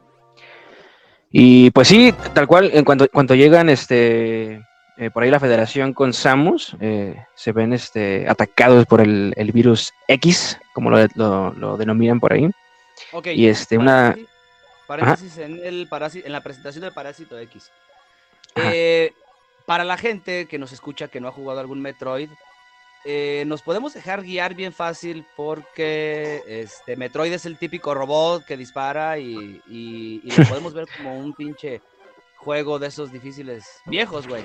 [1.38, 4.64] Y pues sí, tal cual, en cuanto, cuando llegan, este,
[4.96, 9.92] eh, por ahí la federación con Samus eh, se ven este, atacados por el, virus
[10.08, 12.48] X, como lo, denominan por ahí.
[13.34, 14.16] y este, una...
[14.86, 15.86] Paréntesis en, el
[16.24, 17.70] en la presentación del Parásito X.
[18.54, 19.12] Eh,
[19.66, 22.30] para la gente que nos escucha que no ha jugado algún Metroid,
[23.46, 29.18] nos podemos dejar guiar bien fácil porque este Metroid es el típico robot que dispara
[29.18, 31.80] y, y lo podemos ver como un pinche
[32.36, 34.44] juego de esos difíciles viejos, güey.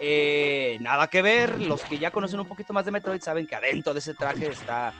[0.00, 3.56] Eh, nada que ver, los que ya conocen un poquito más de Metroid saben que
[3.56, 4.94] adentro de ese traje está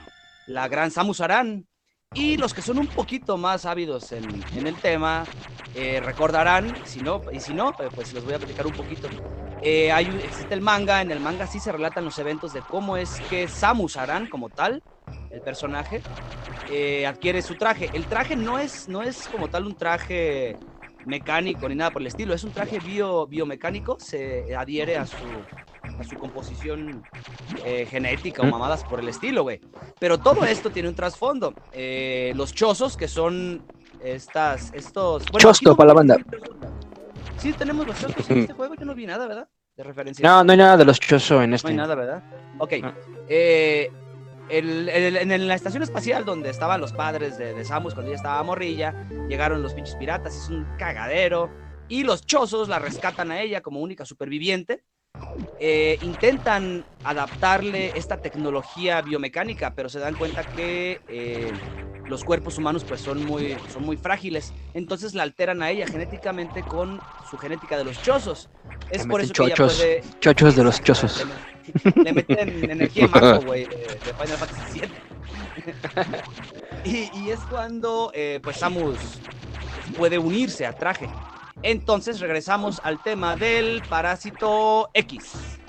[0.47, 1.65] la gran Samus Aran.
[2.13, 5.27] Y los que son un poquito más ávidos en, el tema
[5.75, 9.07] eh, recordarán, si no, y si no, eh, pues les voy a platicar un poquito.
[9.61, 13.21] hay, existe el manga, en el manga sí se relatan los eventos de cómo es
[13.29, 14.81] que Samus Aran, como tal,
[15.29, 16.01] el personaje,
[17.05, 17.91] adquiere su traje.
[17.93, 20.57] El traje no es, no es como tal un traje
[21.05, 22.33] mecánico ni nada por el estilo.
[22.33, 25.45] Es un traje bio, biomecánico, se adhiere a su,
[25.83, 27.03] a su composición
[27.65, 29.61] eh, genética o mamadas por el estilo, güey.
[29.99, 31.53] Pero todo esto tiene un trasfondo.
[31.71, 33.63] Eh, los chozos, que son
[34.01, 35.25] estas, estos...
[35.37, 36.17] Chosto para la banda.
[37.37, 39.47] Sí, tenemos los chozos en este juego, yo no vi nada, ¿verdad?
[39.75, 40.27] De referencia.
[40.27, 41.67] No, no hay nada de los chozos en este.
[41.67, 42.23] No hay nada, ¿verdad?
[42.57, 42.73] Ok.
[43.29, 43.89] Eh,
[44.49, 49.61] en la estación espacial donde estaban los padres de, Samus cuando ella estaba morrilla, llegaron
[49.61, 51.49] los pinches piratas, es un cagadero,
[51.87, 54.83] y los chozos la rescatan a ella como única superviviente.
[55.61, 61.51] Eh, intentan adaptarle esta tecnología biomecánica, pero se dan cuenta que eh,
[62.07, 64.53] los cuerpos humanos pues son muy, son muy frágiles.
[64.73, 68.49] Entonces la alteran a ella genéticamente con su genética de los chozos.
[68.89, 70.01] Es por eso que ella puede...
[70.21, 71.25] Chochos de los chozos.
[71.95, 73.77] Le meten energía mago, güey, de,
[74.17, 74.79] Final Fantasy
[76.85, 77.09] VII.
[77.19, 79.19] y, es cuando, eh, pues, Samus
[79.97, 81.09] puede unirse a traje.
[81.63, 85.59] Entonces regresamos al tema del parásito X.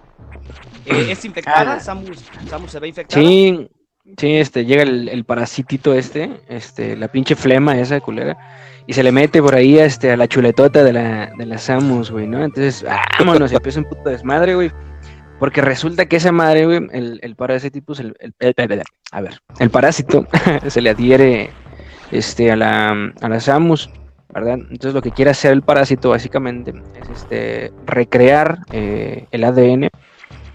[0.86, 1.74] Eh, ¿Es infectada?
[1.74, 1.80] Ah.
[1.80, 3.20] Samus, Samus, se ve infectada.
[3.20, 3.68] Sí,
[4.16, 8.38] sí, este, llega el, el, parasitito este, este, la pinche flema esa culera,
[8.86, 12.10] y se le mete por ahí este, a la chuletota de la, de la Samus,
[12.10, 12.42] güey, ¿no?
[12.44, 12.84] Entonces,
[13.18, 14.72] vámonos, empieza un puto desmadre, güey.
[15.38, 18.54] Porque resulta que esa madre, güey, el, el parásito, el, el,
[19.10, 20.26] a ver, el parásito
[20.68, 21.50] se le adhiere
[22.10, 23.90] este, a, la, a la Samus,
[24.34, 29.90] Entonces lo que quiere hacer el parásito básicamente es este, recrear eh, el ADN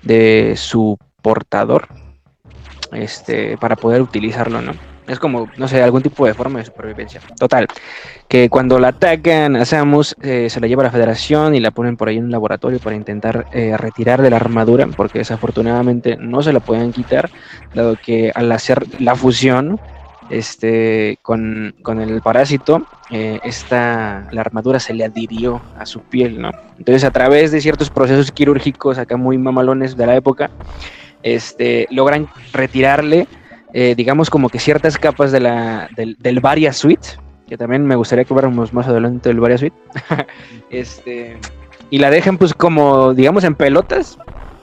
[0.02, 1.88] de su portador
[2.92, 4.74] este, para poder utilizarlo, ¿no?
[5.08, 7.22] Es como, no sé, algún tipo de forma de supervivencia.
[7.38, 7.68] Total,
[8.28, 11.96] que cuando la atacan a eh, se la lleva a la federación y la ponen
[11.96, 16.42] por ahí en un laboratorio para intentar eh, retirar de la armadura, porque desafortunadamente no
[16.42, 17.30] se la pueden quitar,
[17.76, 19.80] dado que al hacer la fusión
[20.30, 26.52] este, con, el parásito, eh, esta, la armadura se le adhirió a su piel, ¿no?
[26.78, 30.50] Entonces, a través de ciertos procesos quirúrgicos acá muy mamalones de la época,
[31.24, 33.28] este, logran retirarle
[33.78, 37.10] eh, digamos, como que ciertas capas de la, del, del Varia Suite,
[37.46, 39.76] que también me gustaría que fuéramos más adelante del Varia Suite,
[40.70, 41.38] este,
[41.90, 44.18] y la dejan pues como, digamos, en pelotas,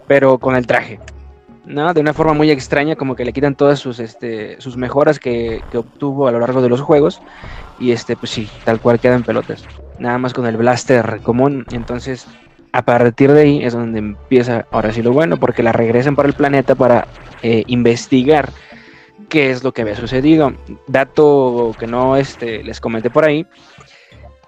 [0.07, 0.99] pero con el traje.
[1.65, 1.95] ¿No?
[1.95, 5.63] De una forma muy extraña, como que le quitan todas sus, este, sus mejoras que,
[5.71, 7.21] que, obtuvo a lo largo de los juegos.
[7.79, 9.65] Y este, pues sí, tal cual queda en pelotas.
[9.99, 11.67] Nada más con el blaster común.
[11.73, 12.27] Entonces,
[12.73, 16.29] a partir de ahí es donde empieza ahora sí lo bueno, porque la regresan para
[16.29, 17.07] el planeta para
[17.43, 18.51] eh, investigar
[19.29, 20.53] qué es lo que había sucedido.
[20.87, 23.47] Dato que no este, les comenté por ahí,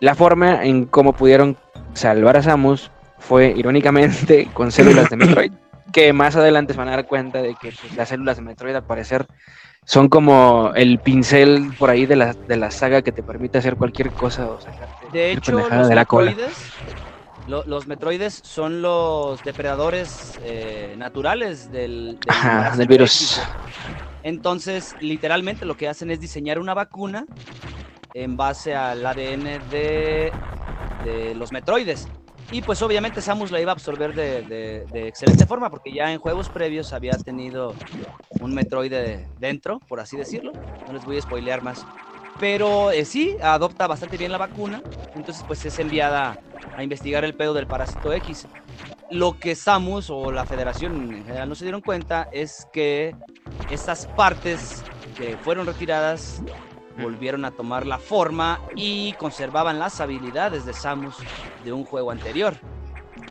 [0.00, 1.56] la forma en cómo pudieron
[1.94, 5.52] salvar a Samus fue irónicamente con células de Metroid,
[5.94, 8.74] que más adelante se van a dar cuenta de que pues, las células de Metroid
[8.76, 9.26] al parecer
[9.86, 13.76] son como el pincel por ahí de la, de la saga que te permite hacer
[13.76, 14.58] cualquier cosa o
[15.12, 16.34] de hecho, los de la cola.
[17.46, 23.40] Lo- los metroides son los depredadores eh, naturales del, del Ajá, parásito del virus.
[24.22, 27.26] Entonces, literalmente lo que hacen es diseñar una vacuna
[28.14, 30.34] en base al ADN de,
[31.02, 32.08] de los metroides.
[32.50, 36.12] Y pues obviamente Samus la iba a absorber de, de- de excelente forma, porque ya
[36.12, 37.74] en juegos previos había tenido
[38.40, 40.52] un metroide dentro, por así decirlo.
[40.86, 41.84] No les voy a spoilear más.
[42.38, 44.82] Pero eh, sí, adopta bastante bien la vacuna.
[45.14, 46.38] Entonces pues es enviada
[46.76, 48.46] a investigar el pedo del parásito X.
[49.10, 53.14] Lo que Samus o la federación en general no se dieron cuenta es que
[53.68, 54.84] estas partes
[55.16, 56.42] que fueron retiradas
[56.98, 61.16] volvieron a tomar la forma y conservaban las habilidades de Samus
[61.64, 62.54] de un juego anterior.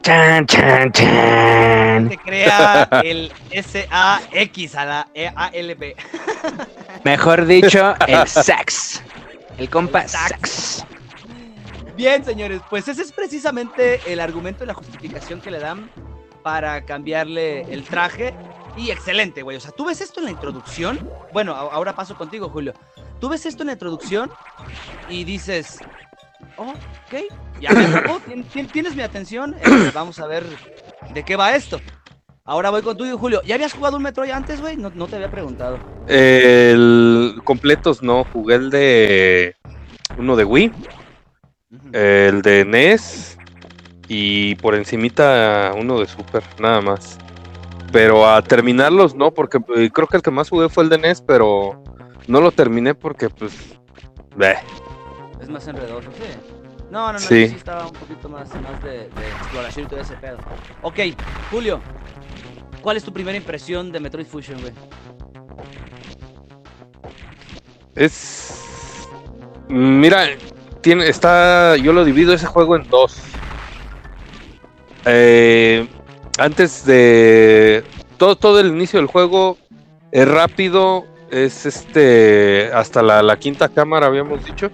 [0.01, 2.09] Chan, chan, chan.
[2.09, 5.95] Se crea el SAX a la E EALB.
[7.03, 9.01] Mejor dicho, el sax.
[9.57, 10.85] El compa sax.
[11.95, 15.89] Bien, señores, pues ese es precisamente el argumento y la justificación que le dan
[16.41, 18.33] para cambiarle el traje.
[18.75, 19.57] Y excelente, güey.
[19.57, 21.09] O sea, tú ves esto en la introducción.
[21.31, 22.73] Bueno, ahora paso contigo, Julio.
[23.19, 24.31] Tú ves esto en la introducción
[25.09, 25.79] y dices,
[26.57, 27.21] oh, ok,
[27.61, 29.55] ya me atrapó, tien- tien- tienes mi atención.
[29.63, 30.43] eh, vamos a ver
[31.13, 31.79] de qué va esto.
[32.45, 33.41] Ahora voy con tuyo, Julio.
[33.45, 34.75] ¿Ya habías jugado un Metroid antes, güey?
[34.75, 35.79] No, no te había preguntado.
[36.07, 39.55] El completos no, jugué el de
[40.17, 40.71] uno de Wii,
[41.93, 43.37] el de NES
[44.09, 47.17] y por encimita uno de Super, nada más.
[47.93, 50.97] Pero a terminarlos no, porque eh, creo que el que más jugué fue el de
[50.97, 51.81] NES, pero
[52.27, 53.77] no lo terminé porque pues...
[54.35, 54.57] bleh.
[55.39, 56.23] Es más enredoso, sí.
[56.89, 57.45] No, no, no, Sí.
[57.45, 60.37] sí, sí estaba un poquito más, más de, de exploración y todo ese pedo.
[60.81, 60.99] Ok,
[61.51, 61.79] Julio,
[62.81, 64.73] ¿cuál es tu primera impresión de Metroid Fusion, güey?
[67.95, 69.07] Es.
[69.69, 70.25] Mira,
[70.81, 71.77] tiene, está.
[71.77, 73.21] Yo lo divido ese juego en dos.
[75.05, 75.87] Eh,
[76.37, 77.83] antes de.
[78.17, 79.57] Todo, todo el inicio del juego
[80.11, 81.05] es rápido.
[81.31, 82.71] Es este.
[82.73, 84.71] Hasta la, quinta cámara, habíamos dicho.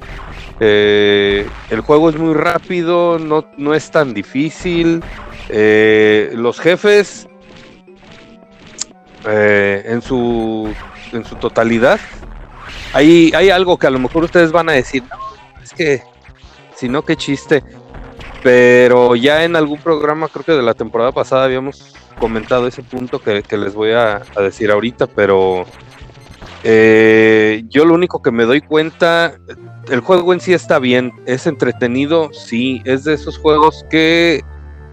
[0.59, 3.17] Eh, el juego es muy rápido.
[3.19, 5.03] No, no es tan difícil.
[5.49, 7.27] Eh, los jefes.
[9.25, 10.73] eh, en su.
[11.11, 11.99] En su totalidad
[12.93, 15.03] hay, hay algo que a lo mejor ustedes van a decir,
[15.63, 16.03] es que,
[16.75, 17.63] si no, qué chiste.
[18.43, 23.19] Pero ya en algún programa, creo que de la temporada pasada, habíamos comentado ese punto
[23.19, 25.65] que, les voy a, a decir ahorita, pero
[26.63, 29.33] eh, yo lo único que me doy cuenta,
[29.89, 34.41] el juego en sí está bien, es entretenido, sí, es de esos juegos que...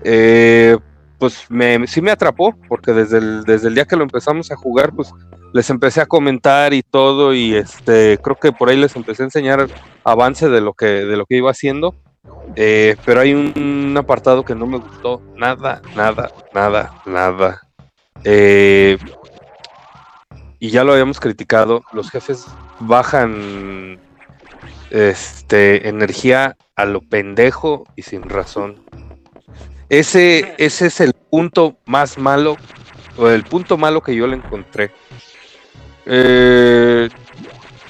[0.05, 0.77] eh,
[1.19, 4.57] pues me, sí me atrapó, porque desde el, desde el día que lo empezamos a
[4.57, 5.13] jugar, pues
[5.53, 9.27] les empecé a comentar y todo y este creo que por ahí les empecé a
[9.27, 9.67] enseñar
[10.05, 11.95] avance de lo que de lo que iba haciendo
[12.57, 15.23] eh, pero hay un, apartado que no me gustó.
[15.37, 17.63] Nada nada nada nada.
[18.25, 18.97] Eh,
[20.59, 21.83] y ya lo habíamos criticado.
[21.93, 22.47] Los jefes
[22.81, 24.01] bajan
[24.91, 28.83] este energía a lo pendejo y sin razón.
[29.91, 32.57] Ese ese es el punto más malo
[33.19, 34.93] o el punto malo que yo le encontré.
[36.07, 37.11] Eh,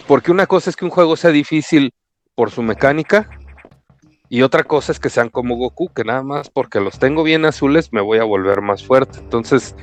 [0.09, 1.93] porque una cosa es que un juego sea difícil
[2.35, 3.29] por su mecánica
[4.29, 7.45] y otra cosa es que sean como Goku, que nada más porque los tengo bien
[7.45, 9.19] azules me voy a volver más fuerte.
[9.19, 9.75] Entonces,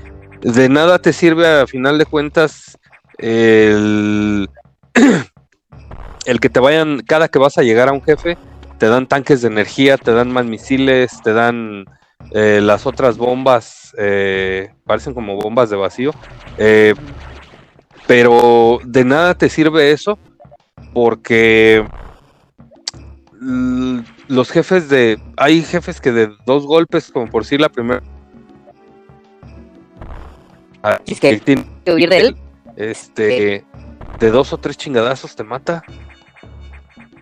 [0.41, 2.77] de nada te sirve a final de cuentas
[3.17, 4.49] el,
[6.25, 8.38] el que te vayan, cada que vas a llegar a un jefe,
[8.79, 11.86] te dan tanques de energía, te dan más misiles, te dan
[12.32, 16.12] eh, las otras bombas, eh, parecen como bombas de vacío.
[16.58, 16.93] Eh,
[18.08, 20.19] pero de nada te sirve eso
[20.93, 21.86] porque
[24.33, 28.01] los jefes de hay jefes que de dos golpes como por decir la primera
[30.81, 31.41] Ah, Es que-
[31.93, 32.35] huir de él.
[32.75, 33.63] este
[34.19, 35.83] de dos o tres chingadazos te mata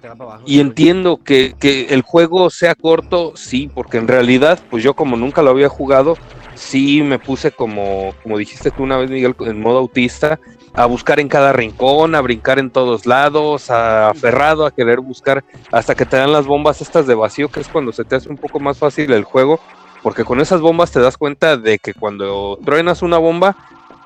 [0.02, 0.43] Te va para abajo.
[0.47, 5.15] y entiendo que, que el juego sea corto, sí, porque en realidad, pues yo como
[5.15, 6.17] nunca lo había jugado,
[6.56, 10.40] sí me puse como, como dijiste tú una vez, Miguel, en modo autista,
[10.74, 15.44] a buscar en cada rincón, a brincar en todos lados, a aferrado a querer buscar
[15.72, 18.30] hasta que te dan las bombas estas de vacío, que es cuando se te hace
[18.30, 19.60] un poco más fácil el juego,
[20.02, 23.56] porque con esas bombas te das cuenta de que cuando truenas una bomba,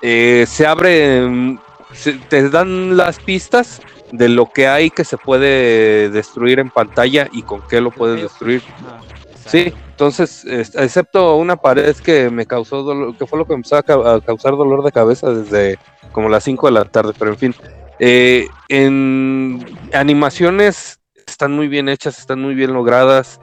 [0.02, 1.58] eh, se abre,
[1.94, 3.82] se- te dan las pistas
[4.12, 8.22] de lo que hay que se puede destruir en pantalla y con qué lo puedes
[8.22, 8.62] destruir.
[9.48, 9.74] Sí.
[9.96, 13.84] Entonces, es- excepto una pared que me causó dolor, que fue lo que empezó a,
[13.84, 15.80] ca- a causar dolor de cabeza desde
[16.12, 17.56] como las 5 de la tarde, pero en fin.
[18.00, 23.40] Eh, en animaciones están muy bien hechas, están muy bien logradas.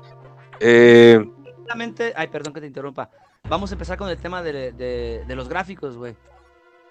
[0.61, 1.25] Eh.
[2.15, 3.09] Ay, perdón que te interrumpa.
[3.49, 6.15] Vamos a empezar con el tema de, de- de los gráficos, güey.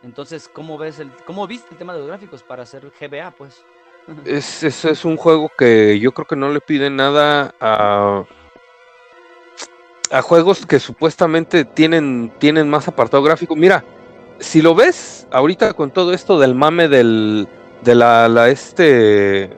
[0.01, 3.63] Entonces, ¿cómo ves el, cómo viste el tema de los gráficos para hacer GBA, pues?
[4.25, 8.23] Es, es, es un juego que yo creo que no le pide nada a,
[10.11, 13.55] a juegos que supuestamente tienen, tienen más apartado gráfico.
[13.55, 13.83] Mira,
[14.39, 17.47] si lo ves ahorita con todo esto del mame del,
[17.83, 19.57] de la, la este,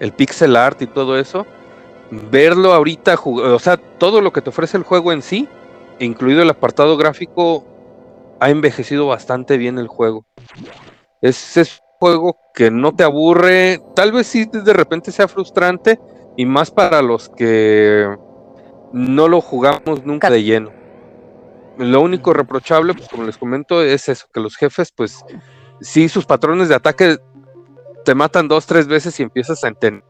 [0.00, 1.46] el pixel art y todo eso,
[2.10, 5.48] verlo ahorita, o sea, todo lo que te ofrece el juego en sí,
[5.98, 7.64] incluido el apartado gráfico,
[8.40, 10.26] ha envejecido bastante bien el juego.
[11.20, 16.00] Es, es un juego que no te aburre, tal vez sí de repente sea frustrante,
[16.36, 18.08] y más para los que
[18.92, 20.70] no lo jugamos nunca de lleno.
[21.78, 25.24] Lo único reprochable, pues como les comento, es eso, que los jefes, pues,
[25.80, 27.16] sí, sus patrones de ataque
[28.04, 30.04] te matan dos, tres veces y empiezas a entender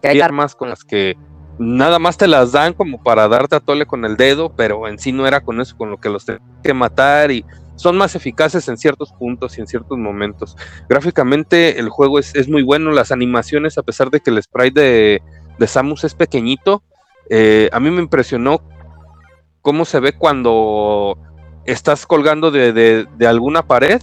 [0.00, 1.16] Que hay armas con las que
[1.58, 4.98] nada más te las dan como para darte a tole con el dedo, pero en
[4.98, 7.44] sí no era con eso con lo que los tenías que matar y
[7.76, 10.56] son más eficaces en ciertos puntos y en ciertos momentos.
[10.88, 14.80] Gráficamente el juego es, es muy bueno, las animaciones, a pesar de que el sprite
[14.80, 15.22] de,
[15.58, 16.82] de Samus es pequeñito,
[17.30, 18.60] eh, a mí me impresionó
[19.62, 21.16] cómo se ve cuando
[21.64, 24.02] estás colgando de, de- de alguna pared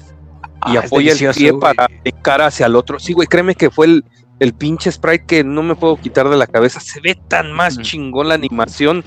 [0.68, 1.60] y Ah, apoya el pie güey.
[1.62, 1.88] para
[2.24, 3.00] cara hacia el otro.
[3.00, 4.06] Sí, güey, créeme que fue el,
[4.40, 6.80] el pinche sprite que no me puedo quitar de la cabeza.
[6.80, 9.04] Se ve tan más chingón la animación,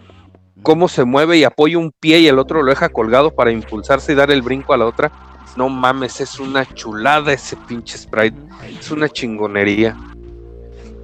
[0.63, 4.13] cómo se mueve y apoya un pie y el otro lo deja colgado para impulsarse
[4.13, 5.11] y dar el brinco a la otra.
[5.57, 8.37] No mames, es una chulada ese pinche sprite.
[8.79, 9.97] Es una chingonería.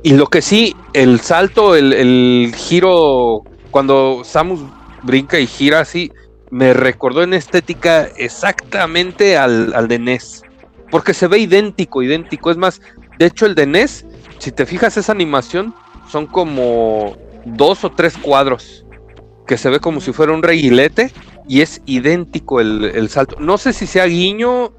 [0.07, 3.43] Y lo que sí, el salto, el, giro,
[3.73, 4.61] cuando Samus
[5.03, 6.13] brinca y gira así,
[6.49, 10.21] me recordó en estética exactamente al, al de.
[10.93, 12.53] Porque se ve idéntico, idéntico.
[12.53, 12.81] Es más,
[13.19, 14.07] de hecho el de NES,
[14.39, 15.75] si te fijas esa animación,
[16.09, 18.85] son como dos o tres cuadros.
[19.45, 21.11] Que se ve como si fuera un reguilete
[21.49, 23.41] y es idéntico el, el salto.
[23.41, 24.71] No sé si sea guiño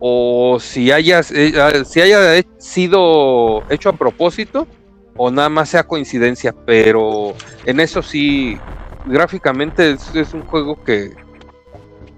[0.00, 4.66] o si haya, eh, ah, si haya he- sido hecho a propósito
[5.16, 7.34] o nada más sea coincidencia, pero
[7.64, 8.60] en eso sí,
[9.04, 11.10] gráficamente es, es un juego que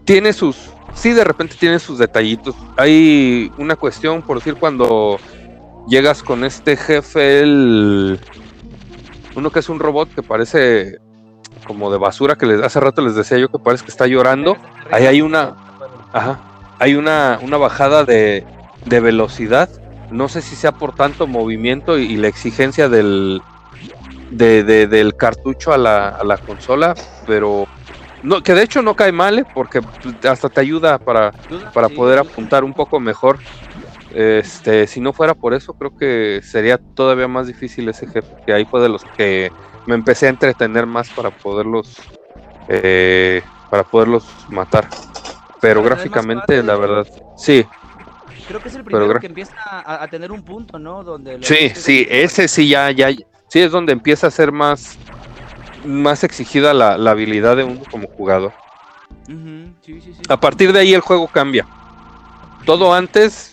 [0.05, 2.55] tiene sus, sí de repente tiene sus detallitos.
[2.77, 5.19] Hay una cuestión, por decir, cuando
[5.89, 8.21] llegas con este jefe, el,
[9.35, 10.99] uno que es un robot que parece
[11.67, 14.57] como de basura, que les, hace rato les decía yo que parece que está llorando.
[14.91, 15.57] Ahí hay una,
[16.13, 16.50] Ajá.
[16.81, 18.47] Hay una, una bajada de,
[18.87, 19.69] de velocidad.
[20.11, 23.41] No sé si sea por tanto movimiento y, y la exigencia del,
[24.31, 26.95] de- de- del cartucho a la, a la consola,
[27.27, 27.67] pero
[28.23, 29.45] no, que de hecho no cae mal, ¿eh?
[29.55, 29.81] porque
[30.29, 31.33] hasta te ayuda para,
[31.75, 33.39] para poder apuntar un poco mejor.
[34.13, 38.53] Este, si no fuera por eso, creo que sería todavía más difícil ese jefe, que
[38.53, 39.53] ahí fue de los que
[39.87, 41.95] me empecé a entretener más para poderlos
[42.69, 44.89] eh, para poderlos matar.
[45.61, 46.63] Pero gráficamente, padre.
[46.67, 47.65] la verdad, sí,
[48.47, 51.05] Creo que es el Pero primero gra- que empieza a, a tener un punto, ¿no?
[51.05, 53.11] Donde sí, sí, ese sí ya, ya,
[53.49, 54.99] sí es donde empieza a ser más,
[55.85, 58.53] más exigida la, la habilidad de uno como jugador.
[59.29, 60.23] Ujú, sí, sí, sí.
[60.29, 61.67] A partir de ahí el juego cambia.
[62.65, 63.53] Todo antes,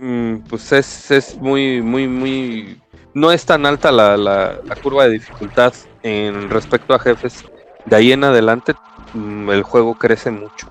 [0.00, 2.80] mm, pues es, es muy, muy, muy.
[3.14, 7.44] No es tan alta la, la- la curva de dificultad en respecto a jefes.
[7.86, 8.74] De ahí en adelante,
[9.12, 10.66] mm, el juego crece mucho.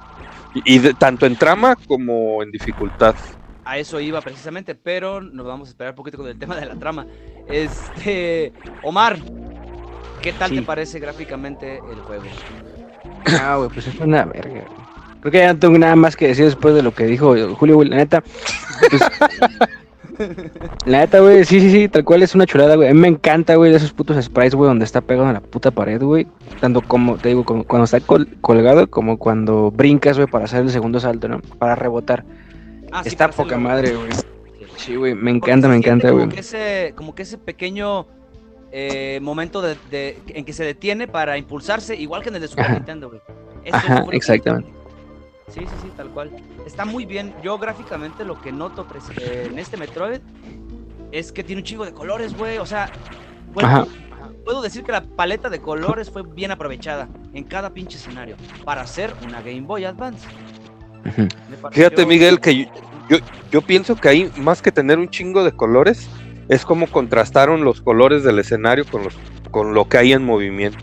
[0.55, 3.15] Y, y de- tanto en trama como en dificultad.
[3.65, 6.65] A eso iba precisamente, pero nos vamos a esperar un poquito con el tema de
[6.65, 7.05] la trama.
[7.47, 8.51] Este,
[8.83, 9.17] Omar,
[10.21, 10.55] ¿qué tal Sí.
[10.57, 12.23] te parece gráficamente el juego?
[13.39, 14.49] Ah, güey, pues es una verga.
[14.49, 14.63] güey.
[15.21, 17.75] Creo que ya no tengo nada más que decir después de lo que dijo Julio,
[17.75, 17.87] güey.
[17.87, 18.21] La neta.
[18.89, 19.01] pues,
[20.85, 22.89] la neta, güey, sí, sí, sí, tal cual es una chulada, güey.
[22.89, 25.41] A mí me encanta, güey, de esos putos sprites, güey, donde está pegado a la
[25.41, 26.27] puta pared, güey.
[26.59, 30.61] Tanto como, te digo, como cuando está col- colgado, como cuando brincas, güey, para hacer
[30.61, 31.39] el segundo salto, ¿no?
[31.59, 32.23] Para rebotar.
[32.91, 34.09] Ah, está poca madre, güey.
[34.77, 36.29] Sí, güey, me encanta, me encanta, como güey.
[36.35, 38.05] que ese, como que ese pequeño
[38.71, 42.47] eh, momento de, de- en que se detiene para impulsarse, igual que en el de
[42.47, 42.73] Super Ajá.
[42.75, 43.21] Nintendo, güey.
[43.71, 44.69] Ajá, que- exactamente.
[45.49, 46.31] Sí, sí, sí, tal cual.
[46.65, 47.33] Está muy bien.
[47.43, 48.87] Yo gráficamente lo que noto
[49.49, 50.21] en este Metroid
[51.11, 52.57] es que tiene un chingo de colores, güey.
[52.57, 52.89] O sea,
[53.53, 53.87] bueno, Ajá.
[54.45, 58.81] puedo decir que la paleta de colores fue bien aprovechada en cada pinche escenario para
[58.81, 60.27] hacer una Game Boy Advance.
[61.71, 62.65] Fíjate, Miguel, que yo,
[63.09, 63.17] yo,
[63.51, 66.07] yo pienso que ahí, más que tener un chingo de colores,
[66.47, 69.15] es como contrastaron los colores del escenario con, los,
[69.51, 70.79] con lo que hay en movimiento.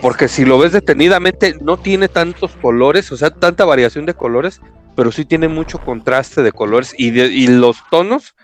[0.00, 4.60] Porque si lo ves detenidamente, no tiene tantos colores, o sea, tanta variación de colores,
[4.96, 8.34] pero sí tiene mucho contraste de colores y, de- y los tonos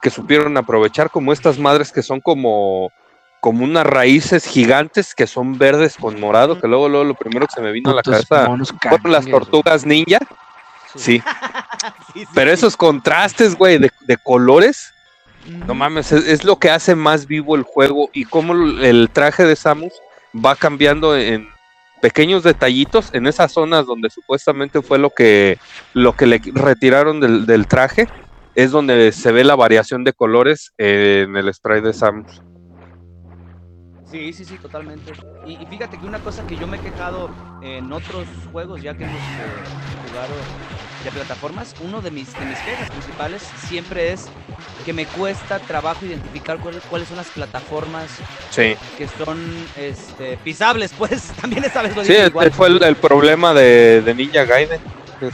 [0.00, 2.90] que supieron aprovechar, como estas madres que son como,
[3.40, 7.54] como unas raíces gigantes que son verdes con morado, que luego, luego lo primero que
[7.54, 8.46] se me vino a la cabeza
[8.88, 10.18] fueron las tortugas ninja.
[10.96, 11.22] Sí,
[12.12, 12.54] Sí, sí, pero sí.
[12.54, 14.92] esos contrastes, güey, de, de colores,
[15.46, 15.74] no Ujú.
[15.74, 19.54] mames, es, es lo que hace más vivo el juego y cómo el traje de
[19.56, 19.92] Samus
[20.34, 21.48] va cambiando en
[22.00, 25.58] pequeños detallitos en esas zonas donde supuestamente fue lo que,
[25.92, 28.08] lo que le retiraron del, traje,
[28.54, 32.42] es donde se ve la variación de colores en el spray de Samus.
[34.10, 35.12] Sí, sí, sí, totalmente.
[35.46, 37.30] Y, y fíjate que una cosa que yo me he quejado
[37.62, 40.34] en otros juegos, ya que hemos eh, jugado
[41.04, 44.26] de plataformas, uno de mis, de mis quejas principales siempre es
[44.84, 48.10] que me cuesta trabajo identificar cuáles, cuáles son las plataformas
[48.50, 49.38] Sí, que son
[49.76, 52.52] este, pisables, pues también esta vez lo sí este igual.
[52.52, 54.80] fue el, el problema de, de Ninja Gaiden.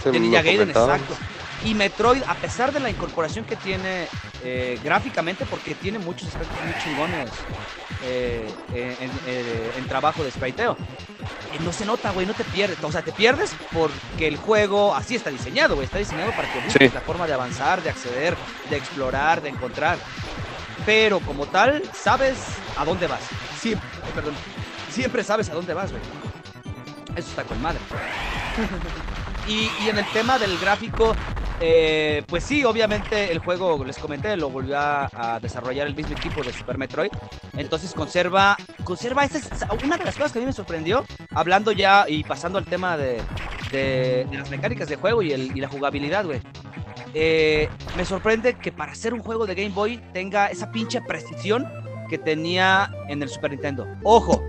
[0.04, 1.16] de Ninja Gaiden, exacto.
[1.64, 4.08] Y Metroid, a pesar de la incorporación que tiene
[4.42, 7.30] eh, gráficamente, porque tiene muchos aspectos muy chingones
[8.02, 8.96] eh, eh,
[9.74, 10.76] en, en trabajo de spriteo,
[11.60, 12.82] no se nota, güey, no te pierdes.
[12.82, 15.86] O sea, te pierdes porque el juego así está diseñado, güey.
[15.86, 16.94] Está diseñado para que busques Sí.
[16.94, 18.36] la forma de avanzar, de acceder,
[18.68, 19.98] de explorar, de encontrar.
[20.84, 22.36] Pero como tal, sabes
[22.76, 23.22] a dónde vas.
[23.58, 24.34] Siempre, perdón,
[24.90, 26.02] siempre sabes a dónde vas, güey.
[27.16, 27.80] Eso está con madre.
[29.48, 31.14] Y, y en el tema del gráfico,
[31.60, 36.42] eh, pues sí, obviamente el juego, les comenté, lo volvió a, desarrollar el mismo equipo
[36.42, 37.10] de Super Metroid.
[37.56, 41.04] Entonces conserva, conserva esa, esa- una de las cosas que a mí me sorprendió,
[41.34, 43.22] hablando ya y pasando al tema de,
[43.70, 46.40] de- las mecánicas de juego y la jugabilidad, güey.
[47.14, 51.66] Eh, me sorprende que para hacer un juego de Game Boy tenga esa pinche precisión
[52.10, 53.86] que tenía en el Super Nintendo.
[54.02, 54.44] Ojo,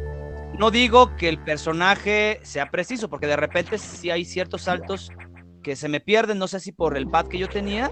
[0.58, 5.12] no digo que el personaje sea preciso, porque de repente sí hay ciertos saltos
[5.68, 7.92] que se me pierden, no sé si por el pad que yo tenía,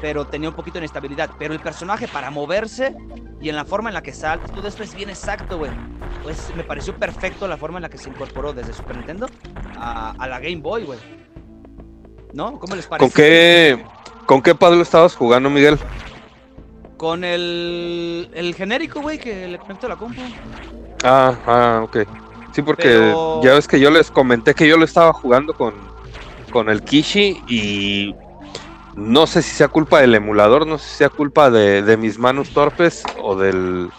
[0.00, 1.28] pero tenía un poquito de inestabilidad.
[1.38, 2.96] Pero el personaje para moverse
[3.42, 5.70] y en la forma en la que salta, todo esto es bien exacto, güey.
[6.22, 9.26] Pues me pareció perfecto la forma en la que se incorporó desde Super Nintendo
[9.76, 10.98] a, a la Game Boy, güey.
[12.32, 12.58] ¿No?
[12.58, 13.04] ¿Cómo les parece?
[13.06, 13.84] ¿Con qué,
[14.24, 15.78] ¿Con qué pad lo estabas jugando, Miguel?
[16.96, 20.22] Con el, el genérico, güey, que le conecto a la compu.
[21.02, 21.98] Ah, ah, ok.
[22.52, 25.74] Sí, porque Pero- ya ves que yo les comenté que yo lo estaba jugando con,
[26.54, 28.14] con el Kishi y
[28.94, 32.50] no sé si sea culpa del emulador, no sé si sea culpa de, mis manos
[32.50, 33.90] torpes o del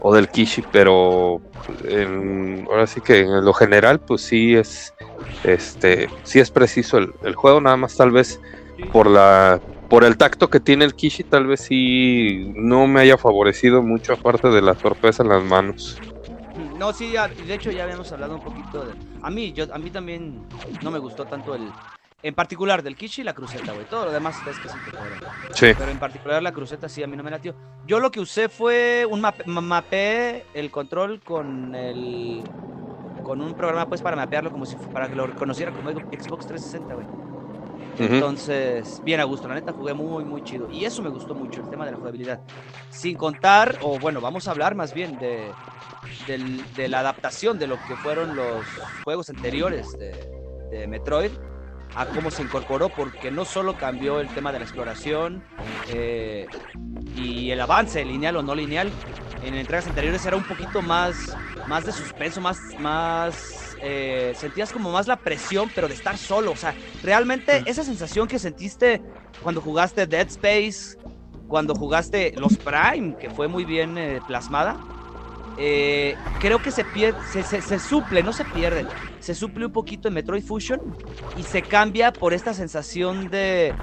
[0.00, 1.40] o del Kishi, pero
[1.84, 4.94] en- ahora sí que en lo general, pues sí es
[5.42, 8.40] este sí es preciso el, el juego, nada más tal vez
[8.92, 13.18] por la por el tacto que tiene el Kishi, tal vez sí no me haya
[13.18, 15.98] favorecido mucho aparte de la torpeza en las manos.
[16.80, 18.94] No, sí, ya- de hecho ya habíamos hablado un poquito de...
[19.22, 20.42] A mí, yo, a mí también
[20.82, 21.70] no me gustó tanto el...
[22.22, 23.86] En particular del Kishi y la cruceta, güey.
[23.86, 25.20] Todo lo demás es que sí te cobran.
[25.52, 25.74] Sí.
[25.76, 27.54] Pero en particular la cruceta sí a mí no me latió.
[27.86, 32.48] Yo lo que usé fue un map ma- mapeé el control con el...
[33.22, 36.94] Con un programa pues para mapearlo como si para que lo reconociera como Xbox 360,
[36.94, 37.06] güey.
[37.98, 40.68] Entonces, bien a gusto, la neta jugué muy, muy chido.
[40.70, 42.40] Y eso me gustó mucho, el tema de la jugabilidad.
[42.90, 45.52] Sin contar, o bueno, vamos a hablar más bien de,
[46.76, 48.64] de la adaptación de lo que fueron los
[49.04, 50.12] juegos anteriores de,
[50.70, 51.32] de Metroid
[51.96, 55.42] a cómo se incorporó, porque no solo cambió el tema de la exploración
[55.88, 56.46] eh,
[57.16, 58.90] y el avance lineal o no lineal,
[59.42, 61.36] en entregas anteriores era un poquito más,
[61.66, 66.52] más de suspenso, más, más eh, sentías como más la presión, pero de estar solo,
[66.52, 69.00] o sea, realmente esa sensación que sentiste
[69.40, 70.96] cuando jugaste Dead Space,
[71.48, 74.80] cuando jugaste los Prime, que fue muy bien eh, plasmada,
[75.56, 79.72] eh, creo que se, pierde, se, se- se suple, no se pierde, se suple un
[79.72, 80.80] poquito en Metroid Fusion
[81.34, 83.76] y se cambia por esta sensación de,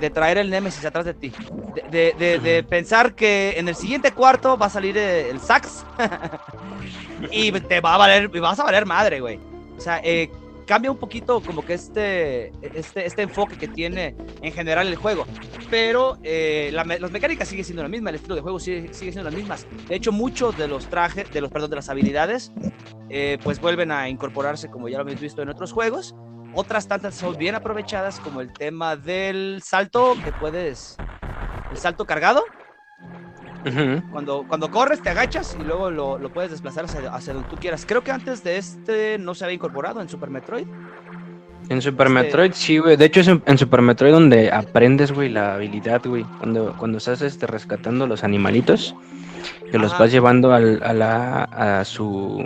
[0.00, 1.32] de traer el Nemesis atrás de ti.
[1.90, 5.84] De, de- de- pensar que en el siguiente cuarto va a salir eh, el sax
[7.30, 9.38] y te va a valer, y vas a valer madre, güey.
[9.76, 10.30] O sea, eh,
[10.66, 15.26] cambia un poquito como que este, este, este enfoque que tiene en general el juego.
[15.70, 19.12] Pero eh, la las mecánicas siguen siendo la misma, el estilo de juego sigue, sigue
[19.12, 19.66] siendo las mismas.
[19.88, 22.52] De hecho, muchos de los trajes, de los, perdón, de las habilidades,
[23.08, 26.14] eh, pues vuelven a incorporarse como ya lo habéis visto en otros juegos.
[26.54, 30.96] Otras tantas son bien aprovechadas como el tema del salto que puedes,
[31.70, 32.44] el salto cargado.
[34.10, 37.56] Cuando, cuando corres te agachas y luego lo, lo puedes desplazar hacia, hacia donde tú
[37.56, 37.84] quieras.
[37.86, 40.66] Creo que antes de este no se había incorporado en Super Metroid.
[41.68, 42.96] En Super Este- Metroid sí, güey.
[42.96, 46.24] De hecho es en, en Super Metroid donde aprendes, güey, la habilidad, güey.
[46.38, 48.94] Cuando, cuando estás este, rescatando los animalitos,
[49.70, 52.44] que los vas llevando al- a, la, a su...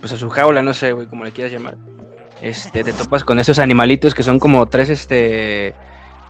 [0.00, 1.76] Pues a su jaula, no sé, güey, como le quieras llamar.
[2.42, 5.74] Este, te topas con esos animalitos que son como tres, este...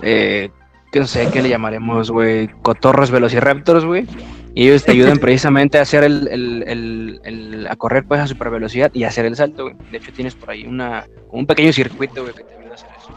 [0.03, 0.51] eh,
[0.95, 2.49] no sé, ¿qué le llamaremos, güey?
[2.63, 4.07] Cotorros Velociraptors, güey.
[4.55, 8.27] Y ellos te ayudan precisamente a hacer el, el, el, el- a correr pues a
[8.27, 9.77] super velocidad y hacer el salto, güey.
[9.91, 12.91] De hecho tienes por ahí una, un pequeño circuito, güey, que te ayuda a hacer
[12.99, 13.15] eso.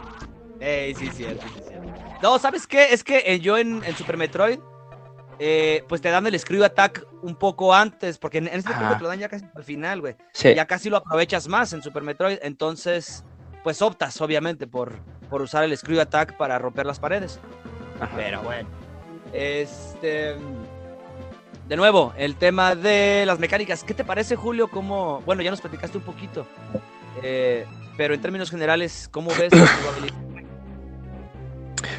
[0.60, 1.86] Ey, sí, cierto, sí, cierto.
[2.22, 2.94] No, ¿sabes qué?
[2.94, 4.58] Es que eh, yo en, en Super Metroid,
[5.38, 8.96] eh, pues te dan el Screw Attack un poco antes, porque en, en este punto
[8.96, 10.16] te lo dan ya casi al final, güey.
[10.32, 10.54] Sí.
[10.54, 13.24] Ya casi lo aprovechas más en Super Metroid, entonces,
[13.64, 14.94] pues optas, obviamente, por,
[15.28, 17.38] por usar el Screw Attack para romper las paredes.
[18.00, 18.12] Ajá.
[18.16, 18.68] Pero bueno.
[19.32, 20.36] Este.
[21.68, 23.82] De nuevo, el tema de las mecánicas.
[23.82, 24.68] ¿Qué te parece, Julio?
[24.68, 25.20] ¿Cómo.?
[25.26, 26.46] Bueno, ya nos platicaste un poquito.
[27.22, 27.66] eh,
[27.96, 29.66] pero en términos generales, ¿cómo ves la?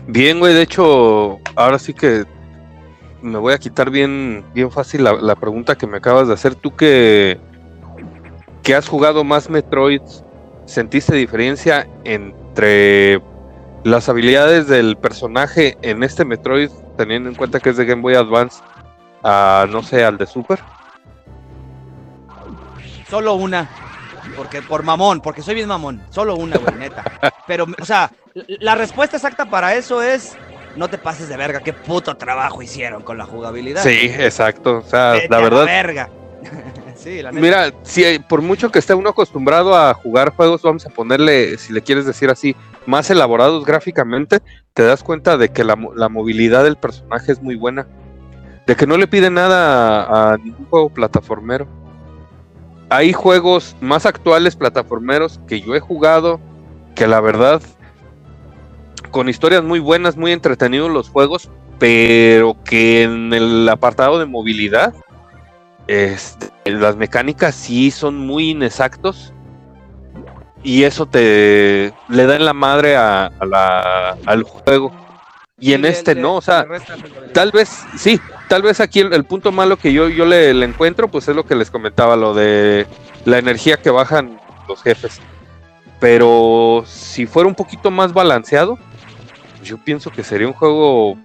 [0.08, 2.24] Bien, güey, de hecho, ahora sí que
[3.28, 6.56] me voy a quitar bien, bien fácil la, la pregunta que me acabas de hacer.
[6.56, 7.40] Tú que,
[8.64, 10.02] que has jugado más Metroid,
[10.66, 13.22] ¿sentiste diferencia entre
[13.84, 18.16] las habilidades del personaje en este Metroid, teniendo en cuenta que es de Game Boy
[18.16, 18.62] Advance,
[19.24, 20.60] a no sé, al de Super?
[23.10, 23.70] Solo una.
[24.36, 26.02] Porque por mamón, porque soy bien mamón.
[26.10, 27.04] Solo una, güey, neta.
[27.48, 30.38] Pero, o sea, la- la respuesta exacta para eso es.
[30.78, 33.84] No te pases de verga, qué puto trabajo hicieron con la jugabilidad.
[33.84, 34.78] Sí, exacto.
[34.78, 36.10] O sea, Vete la a verdad, verga.
[36.96, 37.42] sí, la neta.
[37.42, 41.58] Mira, si hay- por mucho que esté uno acostumbrado a jugar juegos, vamos a ponerle,
[41.58, 42.56] si le quieres decir así,
[42.86, 44.40] más elaborados gráficamente,
[44.74, 47.88] te das cuenta de que la, la movilidad del personaje es muy buena.
[48.68, 51.68] De que no le pide nada a, a ningún juego plataformero.
[52.90, 56.40] Hay juegos más actuales plataformeros que yo he jugado,
[56.96, 57.62] que la verdad,
[59.18, 61.50] con historias muy buenas, muy entretenidos los juegos,
[61.80, 64.94] pero que en el apartado de movilidad
[65.88, 69.34] este, las mecánicas sí son muy inexactos
[70.62, 74.92] y eso te le da en la madre a, a la- al juego.
[75.60, 76.68] Y en este no, o sea,
[77.34, 80.64] tal vez sí, tal vez aquí el, el punto malo que yo, yo le, le
[80.68, 82.86] encuentro, pues es lo que les comentaba, lo de
[83.26, 85.20] la energía que bajan los jefes.
[86.00, 88.78] Pero si fuera un poquito más balanceado,
[89.68, 91.18] yo pienso que sería un juego.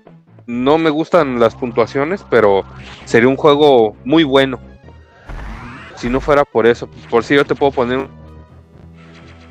[0.47, 2.64] No me gustan las puntuaciones, pero
[3.05, 4.59] sería un juego muy bueno.
[5.97, 8.22] Si no fuera por eso, por si yo te puedo poner un.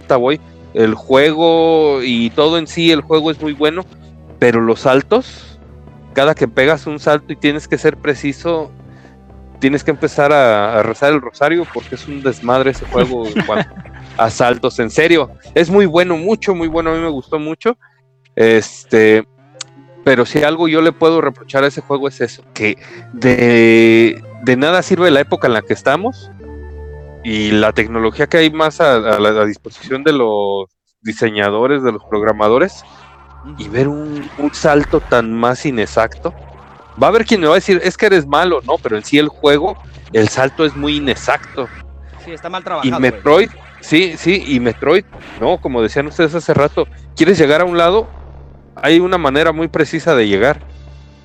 [0.09, 0.41] Voy.
[0.73, 3.85] El juego y todo en sí, el juego es muy bueno,
[4.39, 5.57] pero los saltos,
[6.13, 8.71] cada que pegas un salto y tienes que ser preciso,
[9.59, 13.45] tienes que empezar a, a rezar el rosario porque es un desmadre ese juego en
[13.45, 13.73] cuanto
[14.17, 14.79] a saltos.
[14.79, 16.91] En serio, es muy bueno, mucho, muy bueno.
[16.91, 17.77] A mí me gustó mucho.
[18.41, 19.27] Este,
[20.03, 22.75] pero si algo yo le puedo reprochar a ese juego es eso, que
[23.13, 26.31] de, de nada sirve la época en la que estamos
[27.23, 30.65] y la tecnología que hay más a, a la a disposición de los
[31.01, 32.83] diseñadores, de los programadores,
[33.59, 36.33] y ver un, un salto tan más inexacto.
[37.01, 39.03] Va a haber quien me va a decir, es que eres malo, no, pero en
[39.03, 39.77] sí el juego,
[40.13, 41.67] el salto es muy inexacto.
[42.25, 42.99] Sí, está mal Y trabajado.
[42.99, 43.11] güey.
[43.11, 43.49] Metroid,
[43.81, 45.05] sí, sí, y Metroid,
[45.39, 48.07] no, como decían ustedes hace rato, quieres llegar a un lado,
[48.81, 50.61] hay una manera muy precisa de llegar.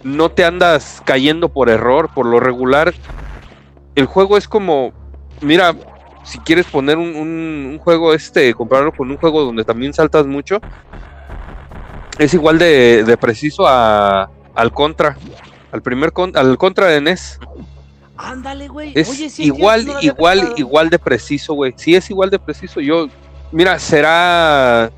[0.03, 2.95] No te andas cayendo por error, por lo regular.
[3.95, 4.93] El juego es como,
[5.41, 5.75] mira,
[6.23, 10.27] si quieres poner un, un- un juego este, compararlo con un juego donde también saltas
[10.27, 10.61] mucho,
[12.19, 15.17] es igual de, de preciso a, al contra,
[15.73, 17.39] al primer con- al contra de NES.
[18.17, 18.93] Ándale, güey.
[18.95, 20.59] Es Oye, sí, igual, no igual, pensado.
[20.59, 21.75] igual de preciso, güey.
[21.77, 22.81] Sí, es igual de preciso.
[22.81, 23.09] Yo,
[23.53, 24.91] mira, será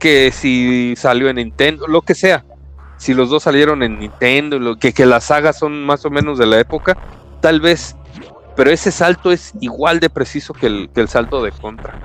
[0.00, 2.44] que si salió en Nintendo, lo que sea.
[2.96, 6.38] Si los dos salieron en Nintendo, lo que, que las sagas son más o menos
[6.38, 6.98] de la época,
[7.40, 7.96] tal vez.
[8.56, 11.98] Pero ese salto es igual de preciso que el, que el salto de contra.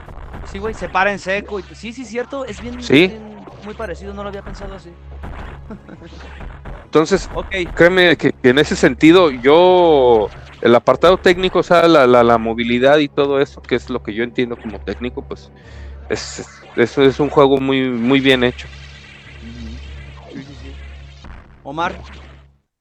[0.46, 1.60] Sí, güey, se para en seco.
[1.60, 1.64] Y...
[1.76, 2.46] Sí, sí, cierto.
[2.46, 3.08] Es bien, Sí.
[3.08, 4.14] bien- muy parecido.
[4.14, 4.92] No lo había pensado así.
[6.86, 7.48] Entonces, Ok.
[7.74, 10.32] créeme que, que en ese sentido, yo,
[10.62, 14.02] el apartado técnico, o sea, la, la, la movilidad y todo eso, que es lo
[14.02, 15.52] que yo entiendo como técnico, pues
[16.10, 18.68] es, es- eso es un juego muy, muy bien hecho.
[20.32, 20.78] Sí, sí, sí.
[21.64, 21.96] Omar,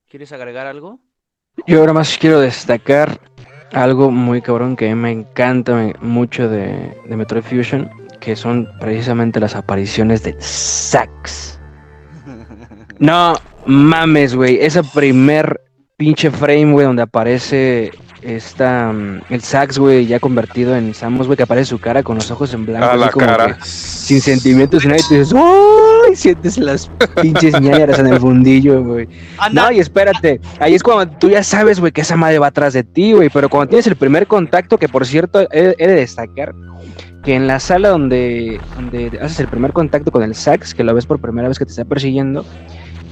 [0.08, 1.00] ¿quieres agregar algo?
[1.66, 3.18] Yo ahora más quiero destacar
[3.72, 8.68] algo muy cabrón que a mí me encanta mucho de, de Metroid Fusion, que son
[8.80, 11.58] precisamente las apariciones del sax.
[12.98, 13.34] No
[13.66, 14.58] mames, güey.
[14.60, 15.60] Ese primer
[15.96, 17.90] pinche frame, güey, donde aparece
[18.24, 22.16] esta, mm, el sax, güey, ya convertido en Samus, güey, que aparece su cara con
[22.16, 22.86] los ojos en blanco.
[22.86, 23.54] A la como cara.
[23.54, 26.16] que sin sentimientos y nada, y tú dices, ¡ay!
[26.16, 29.08] Sientes las pinches ñañaras en el fundillo, güey.
[29.52, 32.72] No, y espérate, ahí es cuando tú ya sabes, güey, que esa madre va atrás
[32.72, 35.94] de ti, güey, pero cuando tienes el primer contacto, que por cierto, he, he de
[35.94, 36.54] destacar
[37.24, 40.94] que en la sala donde, donde haces el primer contacto con el sax, que lo
[40.94, 42.44] ves por primera vez que te está persiguiendo,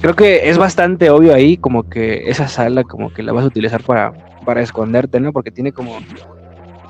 [0.01, 3.47] creo que es bastante obvio ahí como que esa sala como que la vas a
[3.47, 4.13] utilizar para,
[4.43, 5.31] para esconderte, ¿no?
[5.33, 5.97] Porque tiene como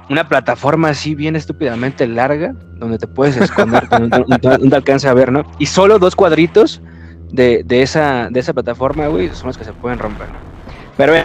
[0.10, 5.14] una plataforma así bien estúpidamente larga donde te puedes esconder, donde, donde te alcanza a
[5.14, 5.44] ver, ¿no?
[5.60, 6.82] Y solo dos cuadritos
[7.32, 10.28] de, de, esa, de esa plataforma, güey, son los que se pueden romper.
[10.98, 11.22] Pero sí.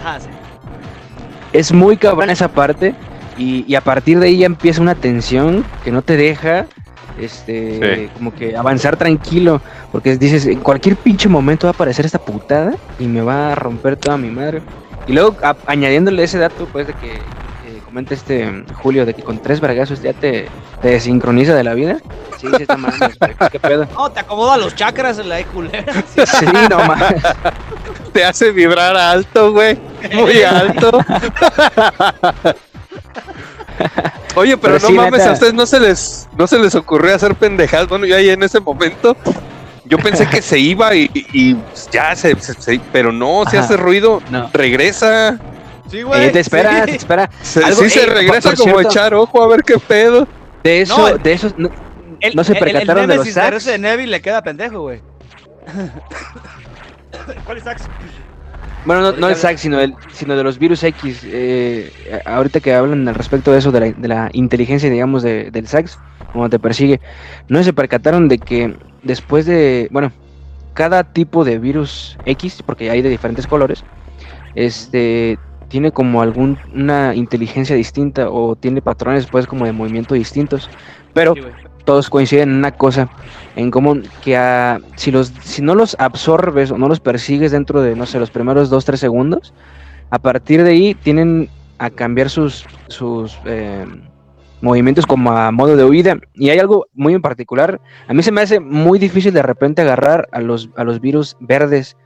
[1.53, 2.95] es muy cabrón esa parte
[3.37, 6.65] y, y a partir de ahí ya empieza una tensión que no te deja
[7.19, 8.09] este Sí.
[8.17, 9.61] como que avanzar tranquilo
[9.91, 13.55] porque dices en cualquier pinche momento va a aparecer esta putada y me va a
[13.55, 14.61] romper toda mi madre
[15.09, 19.23] y luego a- añadiéndole ese dato pues de que eh, comenta este Julio de que
[19.23, 20.47] con tres vergazos ya te,
[20.81, 21.97] te desincroniza de la vida
[22.39, 22.93] sí sí está mal
[23.51, 25.83] qué pedo No, te acomoda los chakras en la E culera.
[26.15, 26.21] Sí.
[26.25, 27.21] sí no mames
[28.13, 29.77] Te hace vibrar alto, güey.
[30.13, 30.89] Muy alto.
[34.35, 35.29] Oye, pero, Pero no sí, mames, neta.
[35.29, 37.87] a ustedes no se les no se les ocurrió hacer pendejadas.
[37.87, 39.15] Bueno, yo ahí en ese momento
[39.89, 41.57] yo pensé que se iba y, y
[41.91, 43.65] ya se, se- se- pero no, si Ajá.
[43.65, 45.37] hace ruido, no regresa.
[45.89, 47.29] Sí, Eh, te espera, te espera.
[47.41, 48.81] Se, Algo- sí se eh, regresa como cierto.
[48.81, 50.27] echar ojo a ver qué pedo.
[50.63, 51.69] De eso, No, de eso, no,
[52.19, 53.51] El, no se el- el percataron de los de sacks.
[53.51, 55.01] Resident Evil le queda pendejo, güey.
[57.45, 57.83] ¿Cuál es Sax?
[58.85, 59.35] Bueno, no, no el.
[59.35, 61.21] SAC, sino, el, sino de los virus X.
[61.25, 61.91] eh,
[62.25, 65.67] ahorita que hablan al respecto de eso, de la, de la inteligencia, digamos, de- del
[65.67, 65.97] SAX,
[66.31, 66.99] como te persigue,
[67.47, 70.11] no se percataron de que después de, bueno,
[70.73, 73.83] cada tipo de virus X, porque hay de diferentes colores,
[74.55, 75.37] este
[75.67, 80.67] tiene como algún una inteligencia distinta o tiene patrones pues como de movimiento distintos
[81.13, 81.41] pero Sí,
[81.89, 83.09] todos coinciden en una cosa
[83.55, 84.37] en común, que
[84.95, 88.29] si, los, si no los absorbes o no los persigues dentro de, no sé, los
[88.29, 89.53] primeros 2-3 segundos,
[90.11, 93.85] a partir de ahí tienen a cambiar sus, sus eh,
[94.61, 96.19] movimientos como a modo de huida.
[96.33, 99.81] Y hay algo muy en particular, a mí se me hace muy difícil de repente
[99.81, 101.97] agarrar a los, a los virus verdes,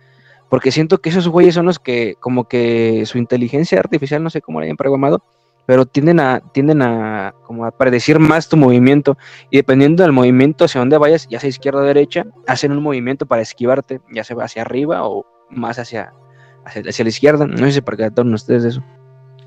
[0.50, 4.42] porque siento que esos güeyes son los que como que su inteligencia artificial, no sé
[4.42, 5.24] cómo la hayan programado,
[5.66, 9.18] pero tienden a, tienden a como a predecir más tu movimiento
[9.50, 13.26] y dependiendo del movimiento hacia donde vayas, ya sea izquierda o derecha, hacen un movimiento
[13.26, 16.14] para esquivarte, ya sea hacia arriba o más hacia,
[16.66, 17.48] hacia, la izquierda.
[17.48, 18.84] No sé si percataron ustedes de eso.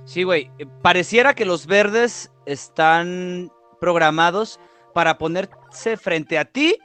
[0.07, 0.51] Sí, güey.
[0.59, 3.51] eh, Pareciera que los verdes están
[3.81, 4.59] programados
[4.95, 6.79] para ponerse frente a ti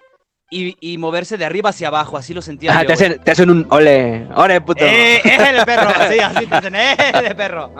[0.49, 2.17] y, y moverse de arriba hacia abajo.
[2.17, 4.83] Así lo sentía Ajá, yo, te, hacen, te hacen un ole, ole puto.
[4.83, 5.89] ¡Eh, eh, perro!
[6.11, 7.73] Sí, así te hacen, ¡eh, de perro!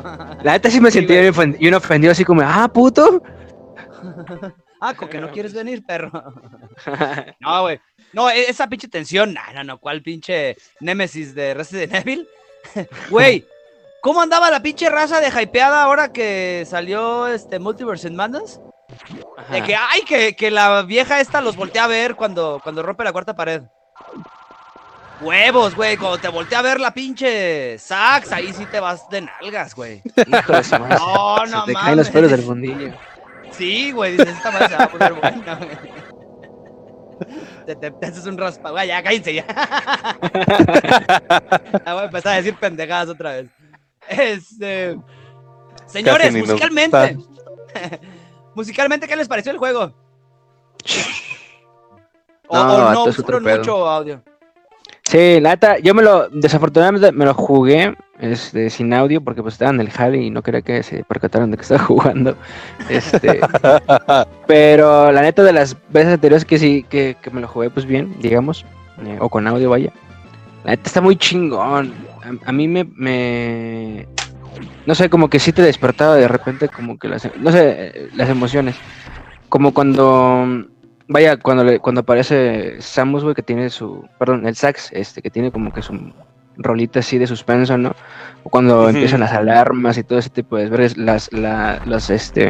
[0.44, 3.22] La neta sí me sí, sentí bien bien ofendido, así como, ah, puto.
[4.84, 6.12] Ah, con que no quieres venir, perro.
[7.40, 7.80] No, güey.
[8.14, 9.32] No, e- esa pinche tensión.
[9.32, 9.78] No, no, no.
[9.78, 12.28] ¿Cuál pinche Némesis de Resident Evil?
[13.12, 13.46] Güey,
[14.02, 18.60] ¿cómo andaba la pinche raza de hypeada ahora que salió este Multiverse in Madness?
[19.50, 23.04] De que, ay, que, que la vieja esta los voltea a ver cuando, cuando rompe
[23.04, 23.62] la cuarta pared.
[25.22, 25.98] Huevos, güey.
[25.98, 30.02] Cuando te voltea a ver la pinche Sax, ahí sí te vas de nalgas, güey.
[30.28, 30.80] Madre.
[30.98, 32.10] No, no te caen los mames.
[32.10, 32.92] pelos del fundillo.
[33.52, 35.78] Sí, güey, dices, esta madre se va a poner buena, güey.
[37.66, 39.46] Te, te- te haces un raspa, güey, ya cállense ya.
[41.86, 43.46] Ya voy a empezar a decir pendejadas otra vez.
[44.10, 44.98] Este.
[45.86, 47.18] Señores, musicalmente.
[48.56, 49.94] musicalmente, ¿qué les pareció el juego?
[52.48, 54.22] O No, o no, mucho audio.
[55.04, 59.56] Sí, la neta, yo me lo, desafortunadamente me lo jugué este, sin audio porque pues
[59.56, 62.38] estaba en el jale y no quería que se percataran de que estaba jugando.
[62.88, 63.42] Este,
[64.48, 67.86] pero la neta de las veces anteriores que sí, que, que me lo jugué pues
[67.86, 68.66] bien, digamos,
[69.06, 69.92] eh, o con audio vaya.
[70.64, 71.94] La neta está muy chingón.
[72.24, 74.08] A, a mí me, me,
[74.86, 78.30] no sé, como que sí te despertaba de repente como que las, no sé, las
[78.30, 78.76] emociones.
[79.50, 80.66] Como cuando
[81.12, 85.30] Vaya, cuando le, cuando aparece Samus, güey, que tiene su, perdón, el sax, este, que
[85.30, 86.14] tiene como que su
[86.56, 87.94] rolita así de suspenso, ¿no?
[88.44, 92.50] O cuando empiezan las alarmas y todo ese tipo de desvergues, las, la, los, este,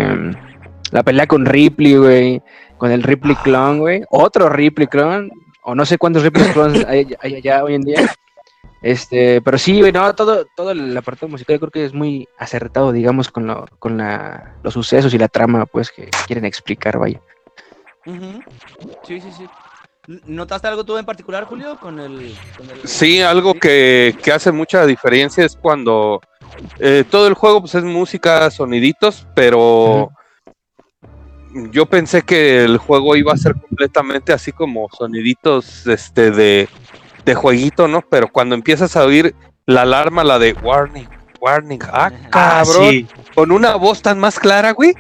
[0.92, 2.42] la pelea con Ripley, güey,
[2.78, 5.32] con el Ripley clon, güey, otro Ripley clon,
[5.64, 8.12] o no sé cuántos Ripley clones hay, hay allá hoy en día.
[8.82, 12.92] Este, pero sí, güey, no, todo, todo el apartado musical creo que es muy acertado,
[12.92, 17.22] digamos, con, lo, con la, los sucesos y la trama, pues, que quieren explicar, vaya.
[19.04, 19.48] Sí, sí, sí.
[20.26, 21.78] ¿Notaste algo tú en particular, Julio?
[21.80, 22.36] Con el.
[22.58, 26.20] Con el Sí, algo que, que hace mucha diferencia es cuando
[26.80, 30.12] eh, todo el juego pues es música, soniditos, pero
[31.72, 36.68] yo pensé que el juego iba a ser completamente así como soniditos este de,
[37.26, 38.02] de jueguito, ¿no?
[38.02, 41.08] Pero cuando empiezas a oír la alarma, la de warning,
[41.40, 44.94] warning, ah, cabrón, con una voz tan más clara, güey.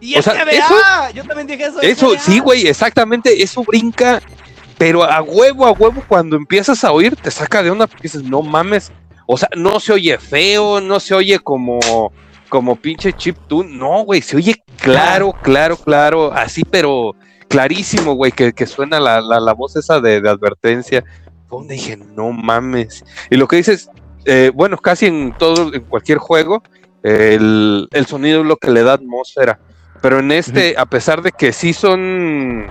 [0.00, 0.74] ¡Y o sea, eso-
[1.14, 1.80] Yo también dije eso.
[1.80, 4.20] Eso, sí, güey, exactamente, eso brinca
[4.78, 8.22] pero a huevo, a huevo, cuando empiezas a oír, te saca de onda porque dices,
[8.22, 8.92] no mames,
[9.26, 12.12] o sea, no se oye feo, no se oye como,
[12.48, 17.14] como pinche chip tune, no, güey, se oye claro, claro, claro, así, pero
[17.48, 21.04] clarísimo, güey, que, que suena la, la, la, voz esa de, de advertencia.
[21.48, 23.04] Donde dije, no mames.
[23.30, 23.88] Y lo que dices,
[24.24, 26.62] eh, bueno, casi en todo, en cualquier juego,
[27.02, 29.60] el, el, sonido es lo que le da atmósfera.
[30.02, 30.82] Pero en este, uh -huh.
[30.82, 32.66] a pesar de que sí son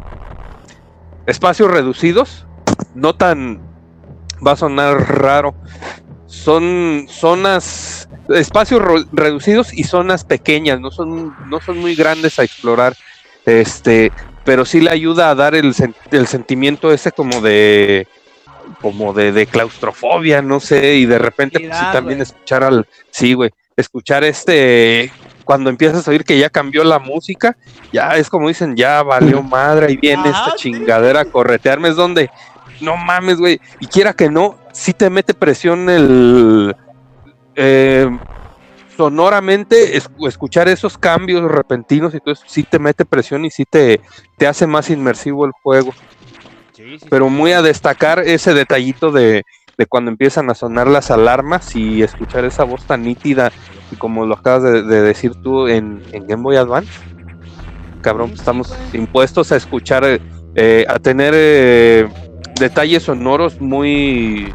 [1.25, 2.45] espacios reducidos,
[2.93, 3.61] no tan,
[4.45, 5.55] va a sonar raro,
[6.27, 12.95] son zonas, espacios reducidos y zonas pequeñas, no son, no son muy grandes a explorar.
[13.45, 14.11] Este,
[14.43, 15.73] pero sí le ayuda a dar el,
[16.11, 18.07] el sentimiento ese como de
[18.81, 23.33] como de, de, claustrofobia, no sé, y de repente pues, sí, también escuchar al, sí,
[23.33, 25.11] güey, escuchar este,
[25.43, 27.57] cuando empiezas a oír que ya cambió la música,
[27.91, 31.95] ya es como dicen, ya valió madre, y viene Ajá, esta chingadera a corretearme, es
[31.95, 32.29] donde,
[32.81, 36.75] no mames, güey, y quiera que no, sí te mete presión el,
[37.55, 38.09] eh,
[38.95, 43.65] sonoramente es, escuchar esos cambios repentinos y todo eso sí te mete presión y sí
[43.65, 44.01] te,
[44.37, 45.93] te hace más inmersivo el juego.
[46.75, 49.43] Sí, sí, Pero muy a destacar ese detallito de,
[49.77, 53.51] de, cuando empiezan a sonar las alarmas y escuchar esa voz tan nítida
[53.91, 56.91] y como lo acabas de, de decir tú en, en, Game Boy Advance.
[58.01, 60.19] Cabrón, estamos impuestos a escuchar,
[60.55, 62.09] eh, a tener eh,
[62.59, 64.51] detalles sonoros muy,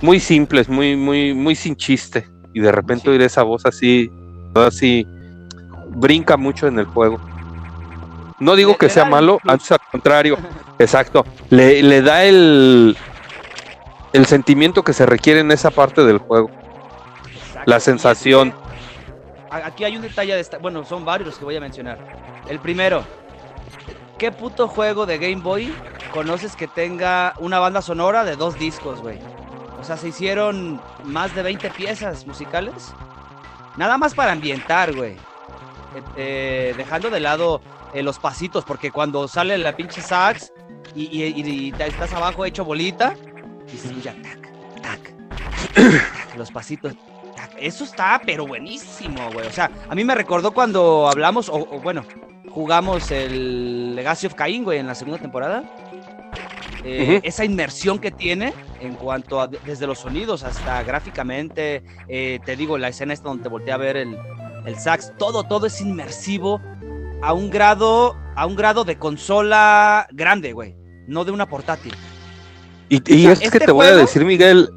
[0.00, 4.10] muy simples, muy, muy, muy sin chiste y de repente oír esa voz así,
[4.54, 5.06] así,
[5.90, 7.20] brinca mucho en el juego.
[8.38, 10.36] No digo que sea malo, antes al contrario,
[10.78, 12.96] exacto, le, le da el,
[14.12, 16.50] el sentimiento que se requiere en esa parte del juego.
[17.34, 17.70] Exacto.
[17.70, 18.54] La sensación.
[19.50, 21.98] Aquí hay un detalle de esta, bueno, son varios los que voy a mencionar.
[22.48, 23.04] El primero,
[24.18, 25.74] ¿qué puto juego de Game Boy
[26.12, 29.18] conoces que tenga una banda sonora de dos discos, güey?
[29.80, 32.92] O sea, se hicieron más de 20 piezas musicales.
[33.76, 35.12] Nada más para ambientar, güey.
[35.12, 37.60] Eh, eh, dejando de lado
[37.96, 40.52] eh, los pasitos, porque cuando sale la pinche sax
[40.94, 43.14] y, y, y, y estás abajo hecho bolita,
[43.72, 44.40] y se escucha tac,
[44.82, 45.00] tac,
[45.74, 46.92] tac, los pasitos.
[47.34, 47.52] Tac.
[47.58, 49.46] Eso está, pero buenísimo, güey.
[49.46, 52.04] O sea, a mí me recordó cuando hablamos, o, o bueno,
[52.50, 55.64] jugamos el Legacy of Cain, güey, en la segunda temporada.
[56.84, 57.20] Eh, uh -huh.
[57.24, 62.78] Esa inmersión que tiene en cuanto a desde los sonidos hasta gráficamente, eh, te digo,
[62.78, 64.16] la escena esta donde te volteé a ver el,
[64.64, 66.60] el sax, todo, todo es inmersivo
[67.22, 71.94] a un grado, a un grado de consola grande, güey, no de una portátil.
[72.88, 73.78] Y, y o sea, es este que te juego...
[73.78, 74.70] voy a decir, Miguel.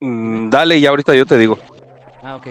[0.00, 1.58] Mm, dale, y ahorita yo te digo.
[2.22, 2.48] Ah, ok.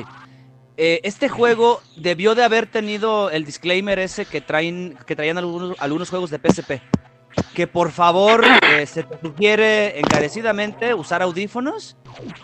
[0.78, 5.78] Eh, este juego debió de haber tenido el disclaimer ese que traen que traían algunos,
[5.80, 6.82] algunos juegos de PSP.
[7.54, 11.96] Que por favor eh, se te sugiere encarecidamente usar audífonos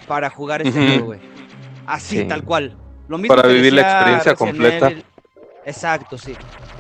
[0.08, 0.88] para jugar este uh -huh.
[0.88, 1.20] juego, güey.
[1.86, 2.26] Así, sí.
[2.26, 2.78] tal cual.
[3.12, 4.88] Lo mismo para vivir la experiencia completa.
[4.88, 5.03] El...
[5.66, 6.34] Exacto, sí.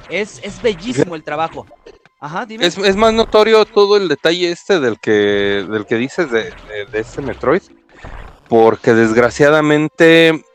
[0.09, 1.67] Es, es bellísimo el trabajo.
[2.21, 2.65] Ajá, dime.
[2.65, 5.11] Es, es, más notorio todo el detalle este del que,
[5.69, 7.63] del que dices de, de, de este Metroid.
[8.47, 10.45] Porque desgraciadamente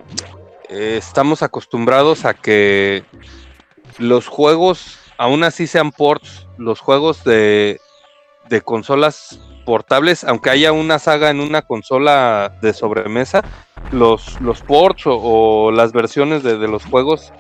[0.71, 3.05] eh, estamos acostumbrados a que
[3.99, 7.83] los juegos, aún así sean ports, los juegos de,
[8.49, 13.43] de consolas portables, aunque haya una saga en una consola de sobremesa,
[13.93, 17.33] los, los ports o, las versiones de, los juegos,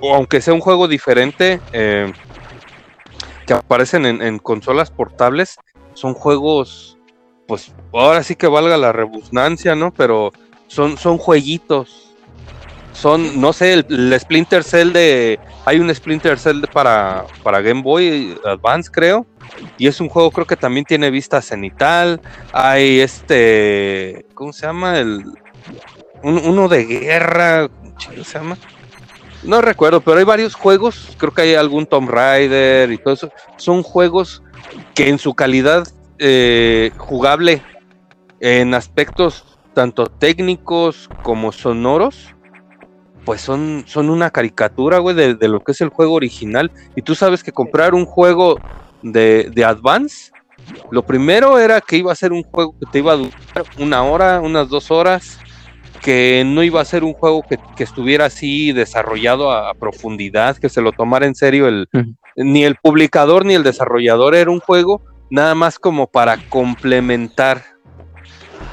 [0.00, 2.10] o aunque sea un juego diferente, eh,
[3.46, 5.56] que aparecen en, consolas portables,
[5.92, 6.96] son juegos,
[7.46, 9.92] pues ahora sí que valga la rebusnancia, ¿no?
[9.92, 10.32] Pero
[10.68, 12.14] son, son jueguitos,
[12.92, 15.40] son, no sé, el, Splinter Cell de.
[15.64, 19.26] Hay un Splinter Cell para, para Game Boy Advance, creo.
[19.78, 22.20] Y es un juego, creo que también tiene vista cenital.
[22.52, 24.26] Hay este.
[24.34, 24.98] ¿Cómo se llama?
[24.98, 25.24] El.
[26.22, 27.68] Un, uno de guerra.
[27.68, 28.56] ¿Cómo se llama?
[29.42, 31.16] No recuerdo, pero hay varios juegos.
[31.16, 33.30] Creo que hay algún Tomb Raider y todo eso.
[33.56, 34.42] Son juegos
[34.94, 35.88] que en su calidad
[36.18, 37.62] eh, jugable,
[38.40, 42.34] en aspectos tanto técnicos como sonoros,
[43.24, 46.70] pues son, son una caricatura, güey, de, lo que es el juego original.
[46.94, 48.58] Y tú sabes que comprar un juego
[49.02, 50.30] de, de, Advance,
[50.90, 54.02] lo primero era que iba a ser un juego que te iba a durar una
[54.02, 55.38] hora, unas dos horas,
[56.00, 60.56] que no iba a ser un juego que, que estuviera así desarrollado a, a, profundidad,
[60.56, 62.16] que se lo tomara en serio el, uh -huh.
[62.36, 67.62] ni el publicador ni el desarrollador, era un juego nada más como para complementar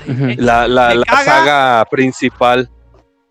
[0.08, 0.36] uh -huh.
[0.38, 2.70] la, la, la saga principal.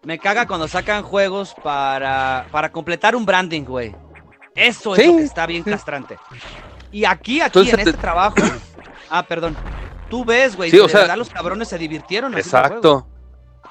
[0.05, 3.95] Me caga cuando sacan juegos para, para completar un branding, güey.
[4.55, 5.71] Eso es Sí, lo que está bien sí.
[5.71, 6.17] castrante.
[6.93, 8.37] Y aquí, aquí, Entonces en te- este trabajo.
[9.11, 9.57] Ah, perdón.
[10.11, 12.37] Tú ves, güey, Sí, o sea- verdad los cabrones se divirtieron.
[12.37, 13.07] Exacto.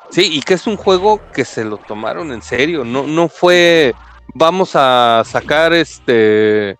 [0.09, 2.85] Sí, y que es un juego que se lo tomaron en serio.
[2.85, 3.93] No, no fue
[4.33, 6.77] vamos a sacar este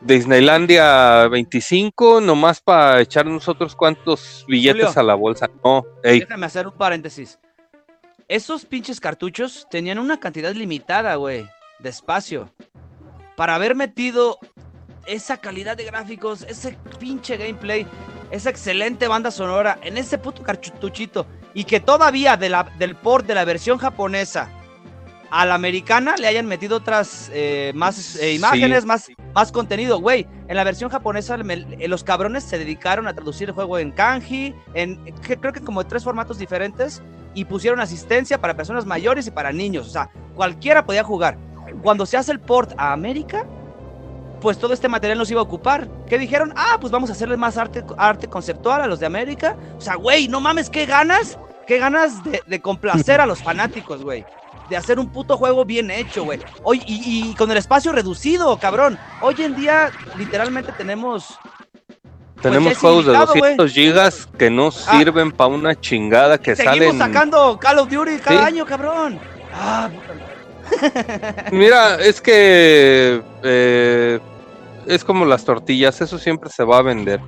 [0.00, 5.00] Disneylandia 25 nomás para echar nosotros cuantos billetes Julio.
[5.00, 5.48] a la bolsa.
[5.62, 7.38] No, ey, Déjame hacer un paréntesis.
[8.26, 11.46] Esos pinches cartuchos tenían una cantidad limitada, güey,
[11.80, 12.50] de espacio.
[13.36, 14.38] Para haber metido
[15.06, 17.86] esa calidad de gráficos, ese pinche gameplay,
[18.30, 23.26] esa excelente banda sonora en ese puto cartuchito y que todavía de la, del port
[23.26, 24.48] de la versión japonesa
[25.32, 28.36] a la americana le hayan metido otras eh, más eh, Sí.
[28.36, 30.26] imágenes, más, más contenido, güey.
[30.48, 33.92] En la versión japonesa me- eh, los cabrones se dedicaron a traducir el juego en
[33.92, 37.00] kanji, en que- creo que como tres formatos diferentes
[37.32, 39.86] y pusieron asistencia para personas mayores y para niños.
[39.86, 41.38] O sea, cualquiera podía jugar.
[41.82, 43.46] Cuando se hace el port a América,
[44.40, 45.88] pues todo este material nos iba a ocupar.
[46.08, 46.52] ¿Qué dijeron?
[46.56, 49.56] Ah, pues vamos a hacerle más arte, arte conceptual a los de América.
[49.76, 54.02] O sea, güey, no mames, qué ganas, qué ganas de, de complacer a los fanáticos,
[54.02, 54.24] güey.
[54.68, 56.38] De hacer un puto juego bien hecho, güey.
[56.62, 58.98] Hoy, y, y con el espacio reducido, cabrón.
[59.20, 61.38] Hoy en día, literalmente tenemos.
[62.40, 63.56] tenemos es juegos de ilimitado, güey.
[63.56, 64.96] 200 gigas que no Ah.
[64.98, 66.98] sirven para una chingada que Seguimos salen.
[66.98, 68.46] sacando Call of Duty cada Sí.
[68.46, 69.18] año, cabrón.
[69.52, 70.14] Ah, puta.
[71.50, 74.20] Mira, es que eh,
[74.90, 77.20] es como las tortillas, eso siempre se va a vender.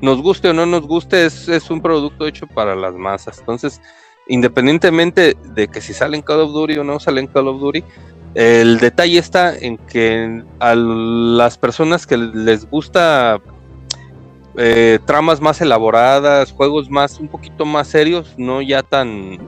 [0.00, 3.38] Nos guste o no nos guste, es, es un producto hecho para las masas.
[3.38, 3.80] Entonces,
[4.28, 7.82] independientemente de que si salen Call of Duty o no salen Call of Duty,
[8.34, 13.40] el detalle está en que a las personas que les gusta
[14.56, 19.38] eh, tramas más elaboradas, juegos más, un poquito más serios, no ya tan,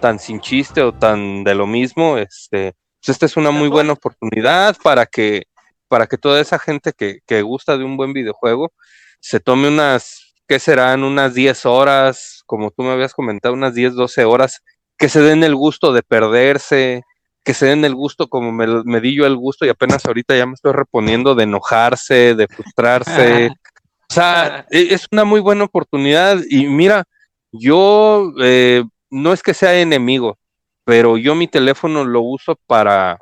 [0.00, 3.94] tan sin chiste o tan de lo mismo, este, pues esta es una muy buena
[3.94, 5.44] oportunidad para que,
[5.92, 8.72] para que toda esa gente que, que gusta de un buen videojuego
[9.20, 11.04] se tome unas, ¿qué serán?
[11.04, 14.62] Unas 10 horas, como tú me habías comentado, unas 10, 12 horas,
[14.96, 17.02] que se den el gusto de perderse,
[17.44, 20.34] que se den el gusto como me, me di yo el gusto y apenas ahorita
[20.34, 23.50] ya me estoy reponiendo de enojarse, de frustrarse.
[24.10, 27.04] o sea, e- es una muy buena oportunidad y mira,
[27.52, 30.38] yo eh, no es que sea enemigo,
[30.86, 33.18] pero yo mi teléfono lo uso para,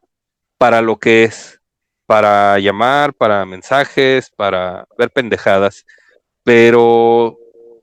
[0.56, 1.59] para lo que es,
[2.10, 5.86] para llamar, para mensajes, para ver pendejadas.
[6.42, 7.38] Pero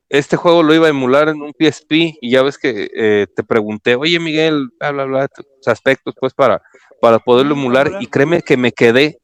[0.10, 3.44] este juego lo iba a emular en un PSP y ya ves que eh, te
[3.46, 6.62] pregunté, oye Miguel, bla, bla, bla, tus aspectos pues para,
[7.00, 9.22] para poderlo Mm, emular y créeme que me quedé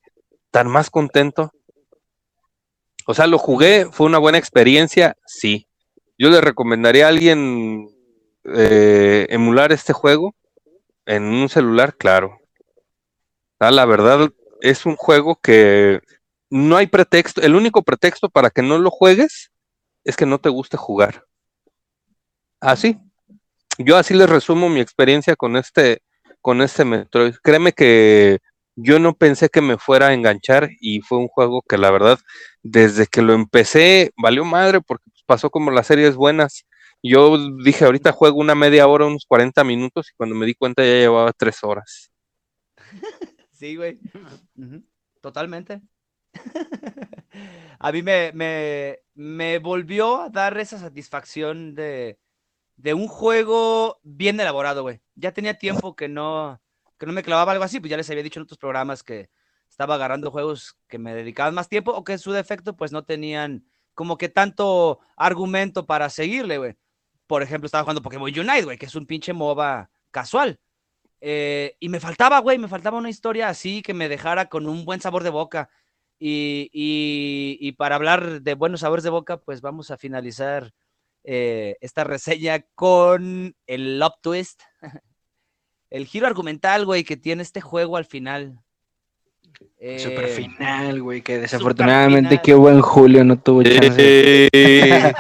[0.52, 1.52] tan más contento.
[3.06, 5.68] O sea, lo jugué, fue una buena experiencia, sí.
[6.18, 7.90] Yo le recomendaría a alguien
[8.46, 10.34] eh, emular este juego
[11.06, 12.40] en un celular, claro.
[13.60, 14.30] Ah, la verdad,
[14.64, 16.00] es un juego que
[16.50, 17.42] no hay pretexto.
[17.42, 19.52] El único pretexto para que no lo juegues
[20.06, 21.26] es que no te guste jugar.
[22.62, 22.98] Así.
[23.78, 26.02] Yo así les resumo mi experiencia con este,
[26.42, 27.36] con este Metroid.
[27.44, 28.40] Créeme que
[28.76, 32.20] yo no pensé que me fuera a enganchar y fue un juego que la verdad,
[32.62, 36.66] desde que lo empecé, valió madre porque pues, pasó como las series buenas.
[37.04, 40.84] Yo dije, ahorita juego una media hora, unos 40 minutos, y cuando me di cuenta
[40.84, 42.12] ya llevaba tres horas.
[43.64, 43.98] Sí, güey.
[45.22, 45.82] Totalmente.
[47.80, 52.20] A mí me, me, me volvió a dar esa satisfacción de,
[52.76, 55.02] de un juego bien elaborado, güey.
[55.16, 56.62] Ya tenía tiempo que no,
[56.98, 59.30] que no me clavaba algo así, pues ya les había dicho en otros programas que
[59.70, 63.06] estaba agarrando juegos que me dedicaban más tiempo o que en su defecto pues no
[63.06, 66.76] tenían como que tanto argumento para seguirle, güey.
[67.28, 70.60] Por ejemplo, estaba jugando Pokémon Unite, güey, que es un pinche MOBA casual.
[71.26, 74.84] Eh, y me faltaba, güey, me faltaba una historia así que me dejara con un
[74.84, 75.70] buen sabor de boca.
[76.20, 80.74] Y, y- y para hablar de buenos sabores de boca, pues vamos a finalizar
[81.24, 84.62] eh, esta reseña con el Love Twist.
[85.90, 88.60] El giro argumental, güey, que tiene este juego al final.
[89.98, 92.42] Super Eh, final, güey, que desafortunadamente final.
[92.42, 94.50] qué buen Julio no tuvo chance.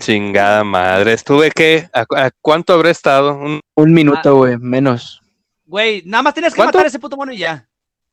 [0.00, 1.12] Chingada madre.
[1.12, 3.34] Estuve que, ¿a, a cuánto habré estado?
[3.36, 5.20] Un- Un minuto, güey, menos.
[5.64, 6.78] Güey, nada más tienes que ¿Cuánto?
[6.78, 7.68] matar a ese puto mono y ya.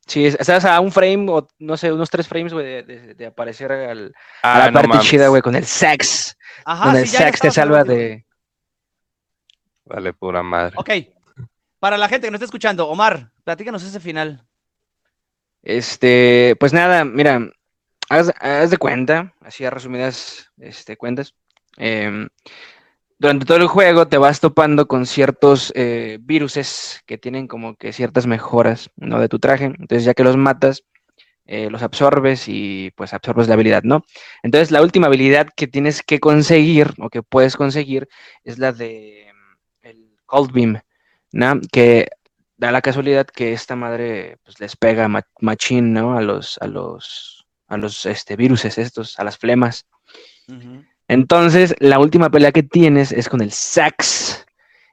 [0.07, 3.13] Sí, es- estás a un frame o no sé, unos tres frames, güey, de, de-
[3.15, 4.13] de aparecer al,
[4.43, 5.05] a Ah, la no parte mames.
[5.05, 6.35] chida, güey, con el sex.
[6.65, 8.25] Ajá, con sí, el sex te salva de.
[9.85, 10.73] Vale, pura madre.
[10.77, 10.89] Ok.
[11.79, 14.43] Para la gente que nos está escuchando, Omar, platícanos ese final.
[15.61, 17.47] Este, pues nada, mira,
[18.09, 21.33] haz, haz de cuenta, así a resumidas este, cuentas.
[21.77, 22.29] Em,
[23.17, 27.93] durante todo el juego te vas topando con ciertos eh, viruses que tienen como que
[27.93, 29.19] ciertas mejoras, ¿no?
[29.19, 29.65] De tu traje.
[29.65, 30.83] Entonces, ya que los matas,
[31.45, 34.03] eh, los absorbes y pues absorbes la habilidad, ¿no?
[34.43, 38.07] Entonces, la última habilidad que tienes que conseguir o que puedes conseguir
[38.43, 40.81] es la de mm, el Cold Beam,
[41.31, 41.61] ¿no?
[41.71, 42.09] Que
[42.57, 45.09] da la casualidad que esta madre pues les pega
[45.39, 46.17] machín, ¿no?
[46.17, 49.87] A los, a los, a los este, viruses estos, a las flemas.
[51.07, 54.45] Entonces, la última pelea que tienes es con el Sax.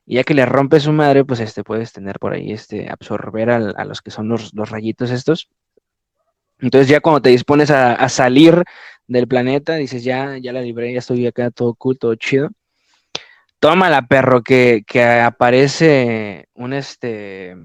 [0.04, 3.50] Y ya que le rompe su madre, pues este puedes tener por ahí, este, absorber
[3.50, 5.48] a, los que son los, rayitos estos.
[6.58, 8.62] Entonces ya cuando te dispones a, salir
[9.06, 12.50] del planeta, dices, ya, ya la libré, ya estoy acá todo cool, todo chido.
[13.58, 17.56] Tómala, perro, que, que aparece un este.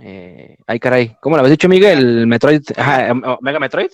[0.00, 1.16] Eh, ay, caray.
[1.20, 1.98] ¿Cómo lo habías dicho, Miguel?
[1.98, 2.62] El Metroid.
[2.76, 3.90] Ajá, Mega Metroid.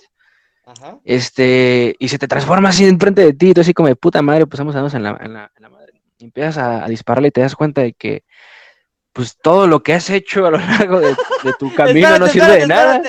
[1.03, 4.21] Este, y se te transforma así enfrente de ti, y tú así como de puta
[4.21, 5.93] madre, pues vamos a en la, en la, madre.
[6.17, 8.23] Y empiezas a, dispararle y te das cuenta de que,
[9.13, 11.15] pues todo lo que has hecho a lo largo de,
[11.57, 13.01] tu camino no sirve de nada.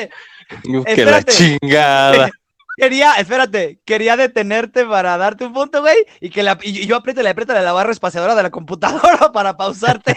[0.87, 2.31] Que la chingada.
[2.77, 7.23] Quería, espérate, quería detenerte para darte un punto, güey, y que la, y yo apriete,
[7.23, 10.17] le aprieta la barra espaciadora de la computadora para pausarte.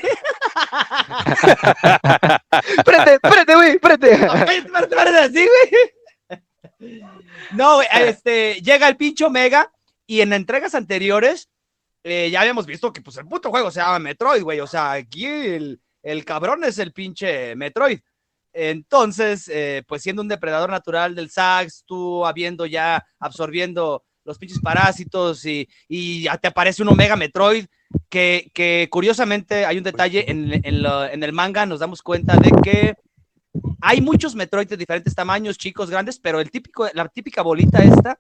[2.78, 4.14] espérate, espérate, güey, espérate.
[4.14, 6.03] espérate, espérate, así, güey.
[7.51, 9.72] No, este, llega el pincho Mega
[10.05, 11.49] y en entregas anteriores
[12.03, 14.59] eh, ya habíamos visto que pues el puto juego se llama Metroid, güey.
[14.59, 15.80] O sea, aquí el,
[16.26, 17.99] cabrón es el pinche Metroid.
[18.51, 24.59] Entonces, eh, pues siendo un depredador natural del Sax, tú habiendo ya absorbiendo los pinches
[24.59, 27.66] parásitos y, y te aparece un Omega Metroid,
[28.09, 32.95] que, que curiosamente hay un detalle en, en el manga, nos damos cuenta de que
[33.82, 38.18] hay muchos Metroid de diferentes tamaños, chicos, grandes, pero el típico, la típica bolita esta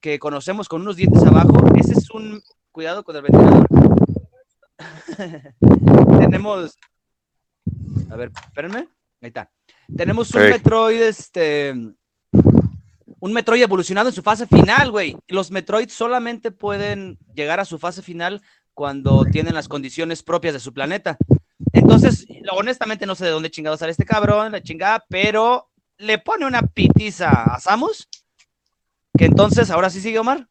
[0.00, 3.66] que conocemos con unos dientes abajo, ese es un cuidado con el ventilador.
[6.20, 6.76] Tenemos
[8.10, 8.88] a ver, espérenme.
[9.20, 9.50] Ahí está.
[9.96, 11.74] Tenemos un Metroid, este.
[13.20, 15.16] Un Metroid evolucionado en su fase final, güey.
[15.28, 18.42] Los Metroid solamente pueden llegar a su fase final
[18.74, 21.16] cuando tienen las condiciones propias de su planeta.
[21.74, 25.68] Entonces, honestamente no sé de dónde chingado sale este cabrón, la chingada, pero
[25.98, 28.08] le pone una pitiza a Samus,
[29.18, 30.46] que entonces ahora sí sigue Omar.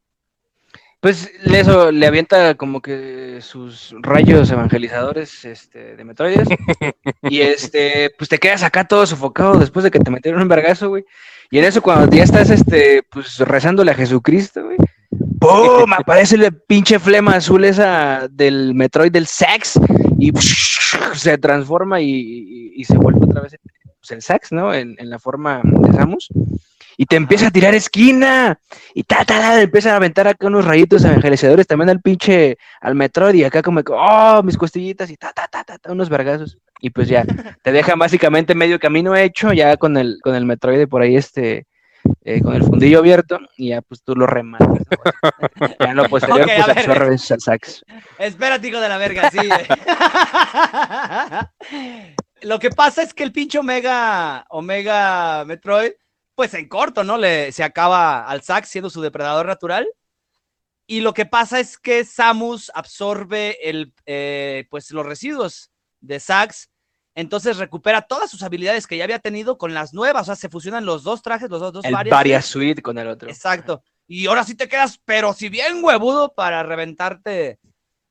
[0.99, 6.47] Pues eso, le avienta como que sus rayos evangelizadores este, de Metroides.
[7.23, 10.89] y este, pues te quedas acá todo sofocado después de que te metieron un vergazo,
[10.89, 11.03] güey.
[11.51, 14.77] Y en eso, cuando ya estás este, pues rezándole a Jesucristo, güey.
[15.39, 15.91] ¡Pum!
[15.97, 19.77] Aparece el pinche flema azul esa del Metroid del sex
[20.23, 20.31] y
[21.15, 23.55] se transforma y, se vuelve otra vez
[23.99, 24.73] pues, el sax, ¿no?
[24.73, 26.29] En, la forma de Samus.
[26.95, 28.59] Y te empieza a tirar esquina.
[28.93, 32.95] Y ta, ta, ta, empieza a aventar acá unos rayitos evangelizadores también al pinche, al
[32.95, 33.35] Metroid.
[33.35, 36.59] Y acá como, oh, mis costillitas y ta, ta, ta, ta, unos vergazos.
[36.79, 37.25] Y pues ya,
[37.63, 41.65] te deja básicamente medio camino hecho, ya con el, con el Metroid por ahí, este,
[42.23, 44.69] eh, con el fundillo abierto y ya pues tú lo rematas.
[45.79, 47.85] ya en lo posterior pues absorbes al sax.
[48.17, 49.37] Espérate, hijo de la verga, sí.
[52.41, 55.91] lo que pasa es que el pinche Omega, Omega Metroid,
[56.35, 57.17] pues en corto, ¿no?
[57.17, 59.87] Le, se acaba al sax siendo su depredador natural.
[60.85, 66.69] Y lo que pasa es que Samus absorbe el, eh, pues los residuos de Sax
[67.15, 70.23] entonces recupera todas sus habilidades que ya había tenido con las nuevas.
[70.23, 72.45] O sea, se fusionan los dos trajes, los dos, dos el varias.
[72.45, 73.29] Suite con el otro.
[73.29, 73.83] Exacto.
[74.07, 77.59] Y ahora sí te quedas, pero si bien huevudo para reventarte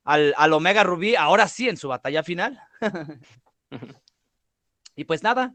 [0.05, 2.61] al, al Omega Rubí, ahora sí en su batalla final.
[4.97, 5.55] y pues nada,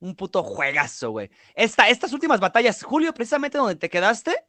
[0.00, 1.30] un puto juegazo, güey.
[1.54, 4.44] Esta, estas últimas batallas, Julio, precisamente donde te quedaste,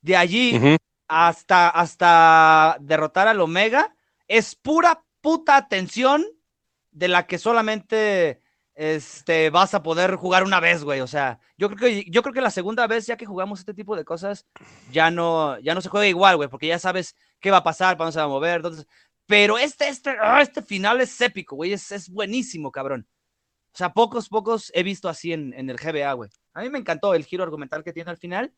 [0.00, 3.94] de allí hasta, hasta derrotar al Omega,
[4.26, 6.24] es pura puta tensión
[6.90, 8.42] de la que solamente
[8.78, 11.00] este, vas a poder jugar una vez, güey.
[11.00, 13.74] O sea, yo creo que yo creo que la segunda vez ya que jugamos este
[13.74, 14.46] tipo de cosas
[14.92, 17.96] ya no ya no se juega igual, güey, porque ya sabes qué va a pasar,
[17.96, 18.86] para dónde se va a mover, entonces,
[19.26, 23.08] pero este este ah, este final es épico, güey, es, es buenísimo, cabrón.
[23.74, 26.30] O sea, pocos pocos he visto así en, en el GBA, güey.
[26.54, 28.54] A mí me encantó el giro argumental que tiene al final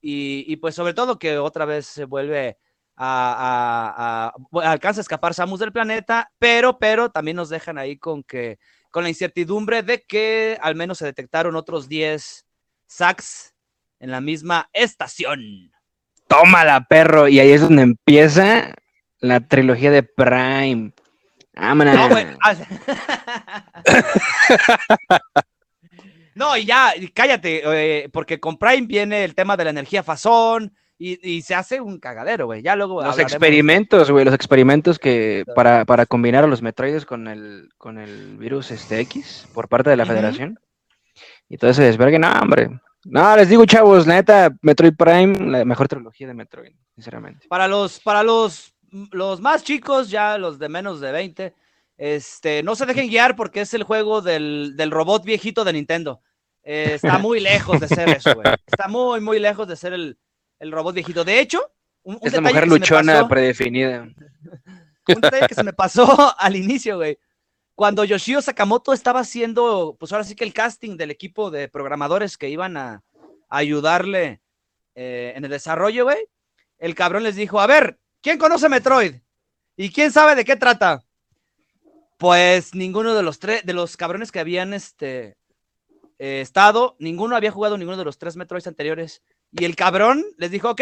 [0.00, 2.58] y, y pues sobre todo que otra vez se vuelve
[2.96, 4.32] a,
[4.62, 8.58] alcanza a escapar Samus del planeta, pero, pero también nos dejan ahí con que,
[8.90, 12.46] con la incertidumbre de que al menos se detectaron otros 10
[12.86, 13.54] Sax
[14.00, 15.72] en la misma estación.
[16.28, 18.74] Tómala, perro, y ahí es donde empieza
[19.20, 20.92] la trilogía de Prime.
[21.54, 21.74] No,
[26.34, 30.74] no, y ya, cállate, eh, porque con Prime viene el tema de la energía fasón,
[31.04, 32.62] Y, y se hace un cagadero, güey.
[32.62, 33.02] Ya luego.
[33.02, 37.98] Los experimentos, güey, los experimentos que para, para combinar a los Metroides con el, con
[37.98, 40.60] el virus este X por parte de la federación.
[41.48, 42.70] Y todo ese desvergue, no, hombre.
[43.04, 47.48] No, les digo, chavos, la neta, Metroid Prime, la mejor trilogía de Metroid, sinceramente.
[47.48, 48.72] Para los, para los,
[49.10, 51.54] los más chicos, ya los de menos de 20,
[51.96, 56.22] este, no se dejen guiar porque es el juego del, del robot viejito de Nintendo.
[56.62, 58.46] Eh, está muy lejos de ser eso, güey.
[58.66, 60.16] Está muy, muy lejos de ser el,
[60.62, 61.24] el robot viejito.
[61.24, 61.72] De hecho,
[62.04, 64.02] un, un Es la mujer luchona pasó- predefinida.
[65.08, 66.06] un detalle que se me pasó
[66.38, 67.18] al inicio, güey.
[67.74, 72.38] Cuando Yoshio Sakamoto estaba haciendo, pues ahora sí que el casting del equipo de programadores
[72.38, 73.02] que iban a,
[73.48, 74.40] a ayudarle
[74.94, 76.28] eh, en el desarrollo, güey,
[76.78, 79.14] el cabrón les dijo, a ver, ¿quién conoce Metroid?
[79.76, 81.02] ¿Y quién sabe de qué trata?
[82.18, 85.36] Pues ninguno de los tres, de los cabrones que habían este,
[86.18, 89.22] eh, estado, ninguno había jugado ninguno de los tres Metroids anteriores.
[89.52, 90.80] Y el cabrón les dijo, ok,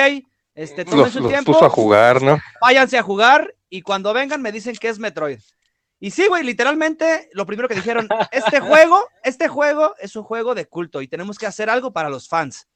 [0.55, 2.39] este, tomen Los, su los tiempo puso a jugar, ¿no?
[2.61, 5.41] váyanse a jugar y cuando vengan me dicen que es Metroid.
[5.99, 10.55] Y sí, güey, literalmente lo primero que dijeron, este juego, este juego es un juego
[10.55, 12.69] de culto y tenemos que hacer algo para los fans.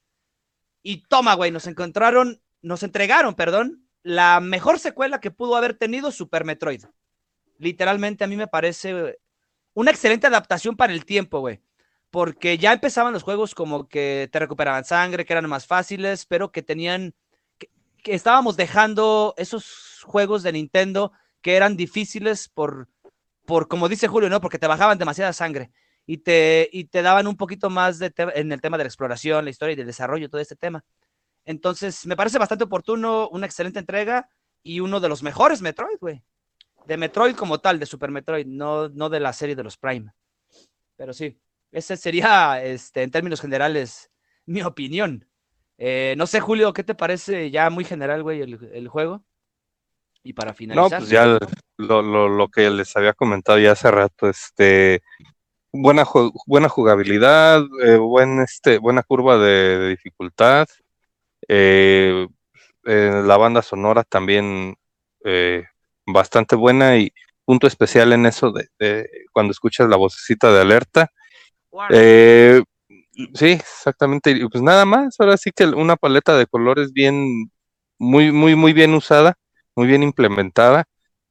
[0.82, 6.12] Y toma, güey, nos encontraron, nos entregaron, perdón, la mejor secuela que pudo haber tenido
[6.12, 6.84] Super Metroid.
[7.58, 9.18] Literalmente a mí me parece
[9.72, 11.60] una excelente adaptación para el tiempo, güey.
[12.14, 16.52] Porque ya empezaban los juegos como que te recuperaban sangre, que eran más fáciles, pero
[16.52, 17.12] que tenían
[17.58, 17.70] que,
[18.04, 21.10] que estábamos dejando esos juegos de Nintendo
[21.42, 22.86] que eran difíciles por,
[23.44, 24.40] por como dice Julio, ¿no?
[24.40, 25.72] Porque te bajaban demasiada sangre
[26.06, 29.44] y te, y te daban un poquito más de en el tema de la exploración,
[29.44, 30.84] la historia y del desarrollo, todo este tema.
[31.44, 34.28] Entonces, me parece bastante oportuno, una excelente entrega
[34.62, 36.22] y uno de los mejores Metroid, güey.
[36.86, 40.12] De Metroid como tal, de Super Metroid, no, no de la serie de los Prime.
[40.94, 41.40] Pero sí,
[41.74, 44.10] ese sería, este, en términos generales,
[44.46, 45.28] mi opinión.
[45.76, 49.24] Eh, no sé, Julio, ¿qué te parece ya muy general, güey, el, el juego?
[50.22, 50.98] Y para No, finalizar.
[51.00, 51.26] pues ya
[51.76, 55.02] lo, lo, lo que les había comentado ya hace rato, este
[55.72, 56.04] buena
[56.46, 60.66] buena jugabilidad, eh, buen este buena curva de, de dificultad,
[61.48, 62.26] eh,
[62.84, 64.76] eh, la banda sonora también
[66.06, 67.12] bastante buena y
[67.44, 71.10] punto especial en eso de, de cuando escuchas la vocecita de alerta.
[71.90, 72.62] Eh,
[73.34, 74.30] sí, exactamente.
[74.30, 77.50] Y pues nada más, ahora sí que una paleta de colores bien,
[77.98, 79.34] muy, muy, muy bien usada,
[79.74, 80.84] muy bien implementada,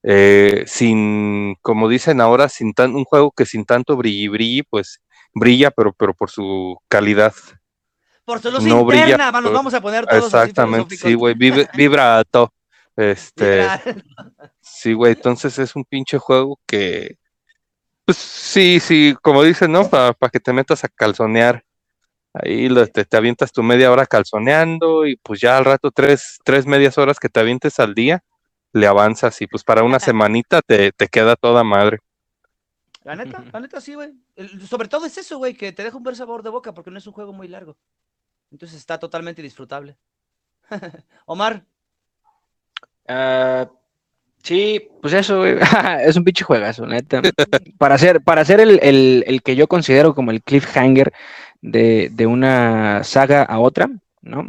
[0.04, 5.02] eh, sin, como dicen ahora, sin tan, un juego que sin tanto brilli brilli, pues
[5.34, 7.34] brilla, pero, pero por su calidad.
[8.26, 11.36] Por su luz no brilla, interna, va- nos vamos a poner todos Exactamente, sí, güey,
[11.36, 12.54] vib- vibra alto.
[12.96, 13.82] Este, Vibra.
[14.62, 17.16] Sí, güey, entonces es un pinche juego que,
[18.06, 19.89] pues sí, sí, como dicen, ¿no?
[19.89, 21.64] Para que te metas a calzonear.
[22.34, 26.39] Ahí lo- te, te avientas tu media hora calzoneando y pues ya al rato tres,
[26.43, 28.24] tres medias horas que te avientes al día,
[28.74, 31.99] le avanzas y pues para una semanita te, te queda toda madre.
[33.04, 34.14] La neta, la neta sí, güey.
[34.68, 36.97] Sobre todo es eso, güey, que te deja un buen sabor de boca porque no
[36.97, 37.78] es un juego muy largo.
[38.51, 39.97] Entonces está totalmente disfrutable.
[41.26, 41.66] Omar,
[43.08, 43.70] Ah,
[44.44, 45.56] sí, pues eso, güey,
[46.06, 47.22] es un pinche juegazo, neta.
[47.78, 51.12] Para hacer, para hacer el, el- el que yo considero como el cliffhanger
[51.62, 53.89] de, de una saga a otra,
[54.22, 54.48] ¿no?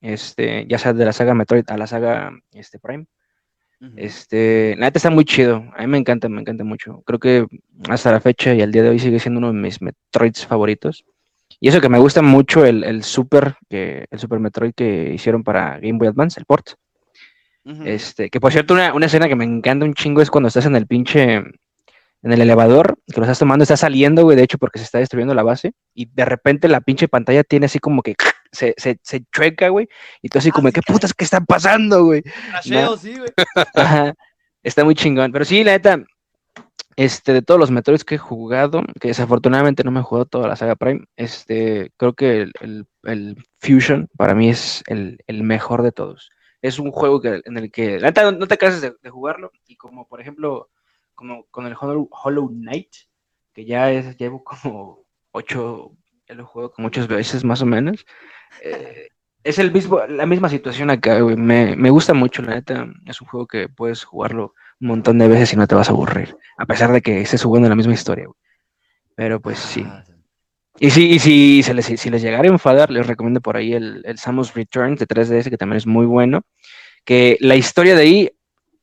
[0.00, 3.06] Este, ya sea de la saga Metroid a la saga este, Prime.
[3.96, 5.62] Este, la neta está muy chido.
[5.76, 7.02] A mí me encanta, me encanta mucho.
[7.04, 7.46] Creo que
[7.88, 11.04] hasta la fecha y al día de hoy sigue siendo uno de mis Metroids favoritos.
[11.60, 15.42] Y eso que me gusta mucho el, el Super, que, el Super Metroid que hicieron
[15.44, 16.70] para Game Boy Advance, el port.
[17.86, 20.66] Este, que por cierto, una, una escena que me encanta un chingo es cuando estás
[20.66, 24.58] en el pinche, en el elevador, que lo estás tomando, estás saliendo, güey, de hecho,
[24.58, 28.02] porque se está destruyendo la base, y de repente la pinche pantalla tiene así como
[28.02, 28.14] que
[28.52, 29.88] se, se, se chueca, güey,
[30.22, 32.22] y tú así como, ¿qué putas que está pasando, güey?
[32.50, 33.30] Crasheo, sí, güey.
[33.74, 34.14] Ajá,
[34.62, 35.32] Está muy chingón.
[35.32, 36.02] Pero sí, la neta,
[36.96, 40.48] este, de todos los Metroids que he jugado, que desafortunadamente no me he jugado toda
[40.48, 45.42] la saga Prime, este, creo que el, el- el Fusion para mí es el, el
[45.42, 46.30] mejor de todos.
[46.64, 49.52] Es un juego que, en el que, la neta, no, te cansas de, jugarlo.
[49.66, 50.70] Y como, por ejemplo,
[51.14, 52.90] como con el Hollow, Knight,
[53.52, 55.92] que ya es, llevo como ocho,
[56.26, 58.06] ya lo he jugado como muchas veces más o menos.
[58.62, 59.08] eh,
[59.42, 61.36] es el mismo, la misma situación acá, güey.
[61.36, 62.88] Me, me gusta mucho, la neta.
[63.04, 65.92] Es un juego que puedes jugarlo un montón de veces y no te vas a
[65.92, 66.34] aburrir.
[66.56, 68.26] A pesar de que estés jugando la misma historia.
[69.14, 69.84] Pero pues sí.
[69.86, 70.02] Ah,
[70.78, 73.74] Y sí, y si, se les, si les llegara a enfadar, les recomiendo por ahí
[73.74, 76.42] el, el Samus Returns de 3DS, que también es muy bueno.
[77.04, 78.30] Que la historia de ahí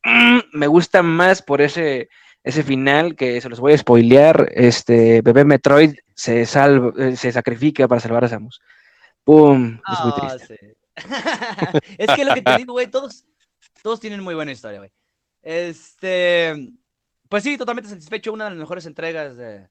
[0.03, 2.07] mm, me gusta más por ese,
[2.43, 4.51] ese final que se los voy a spoilear.
[4.53, 8.61] Este bebé Metroid se salva, eh, se sacrifica para salvar a Samus.
[9.23, 9.79] ¡Pum!
[9.91, 10.57] Es muy Ah, triste.
[10.59, 10.73] sí.
[11.97, 13.25] es que lo que te digo, güey, todos,
[13.81, 14.91] todos tienen muy buena historia, güey.
[15.41, 16.53] Este,
[17.27, 18.31] pues sí, totalmente satisfecho.
[18.33, 19.67] Una de las mejores entregas de,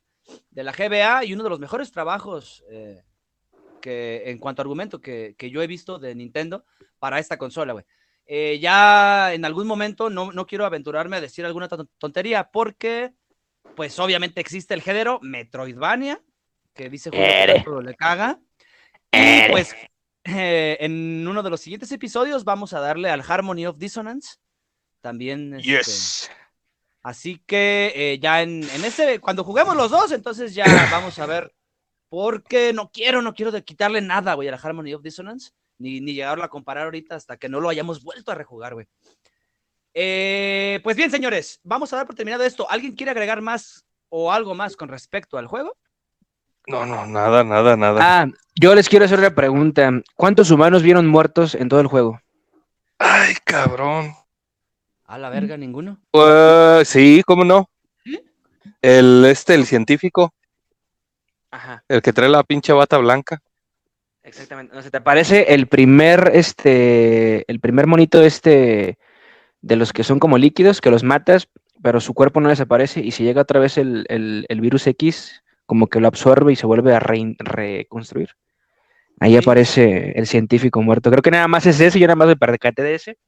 [0.51, 3.03] de la GBA y uno de los mejores trabajos eh,
[3.81, 6.65] que en cuanto a argumento que, que, yo he visto de Nintendo
[6.99, 7.85] para esta consola, güey.
[8.33, 13.13] Eh, ya en algún momento no, no, quiero aventurarme a decir alguna tontería porque,
[13.75, 16.23] pues obviamente existe el género Metroidvania,
[16.73, 18.39] que dice Julio le caga.
[19.11, 19.75] Y pues
[20.25, 24.37] eh, en uno de los siguientes episodios vamos a darle al Harmony of Dissonance.
[25.01, 25.55] También.
[25.55, 26.31] Este, yes.
[27.03, 31.27] Así que eh, ya en, en, ese, cuando juguemos los dos, entonces ya vamos a
[31.27, 31.55] ver.
[32.09, 35.53] Porque no quiero, no quiero de quitarle nada, güey, a la Harmony of Dissonance.
[35.79, 38.87] Ni, ni llegarlo a comparar ahorita hasta que no lo hayamos vuelto a rejugar, güey.
[39.95, 42.71] Eh, pues bien, señores, vamos a dar por terminado esto.
[42.71, 45.77] ¿Alguien quiere agregar más o algo más con respecto al juego?
[46.67, 48.01] No, no, nada, nada, nada.
[48.03, 49.91] Ah, yo les quiero hacer una pregunta.
[50.15, 52.21] ¿Cuántos humanos vieron muertos en todo el juego?
[52.99, 54.15] Ay, cabrón.
[55.11, 55.99] A la verga, ninguno.
[56.13, 57.69] Uh, sí, ¿cómo no?
[58.81, 60.33] El este, el científico.
[61.51, 61.83] Ajá.
[61.89, 63.43] El que trae la pinche bata blanca.
[64.23, 64.73] Exactamente.
[64.73, 68.99] No se te parece el primer, este, el primer monito este
[69.61, 71.49] de los que son como líquidos, que los matas,
[71.83, 75.43] pero su cuerpo no desaparece y si llega otra vez el, el, el virus X,
[75.67, 78.37] como que lo absorbe y se vuelve a re reconstruir.
[79.19, 79.39] Ahí sí.
[79.39, 81.11] aparece el científico muerto.
[81.11, 83.19] Creo que nada más es ese, yo nada más me percaté de ese.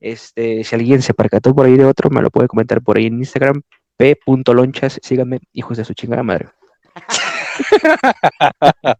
[0.00, 3.06] Este, si alguien se percató por ahí de otro, me lo puede comentar por ahí
[3.06, 3.62] en Instagram,
[3.96, 6.48] p.lonchas, síganme, hijos de su chingada madre.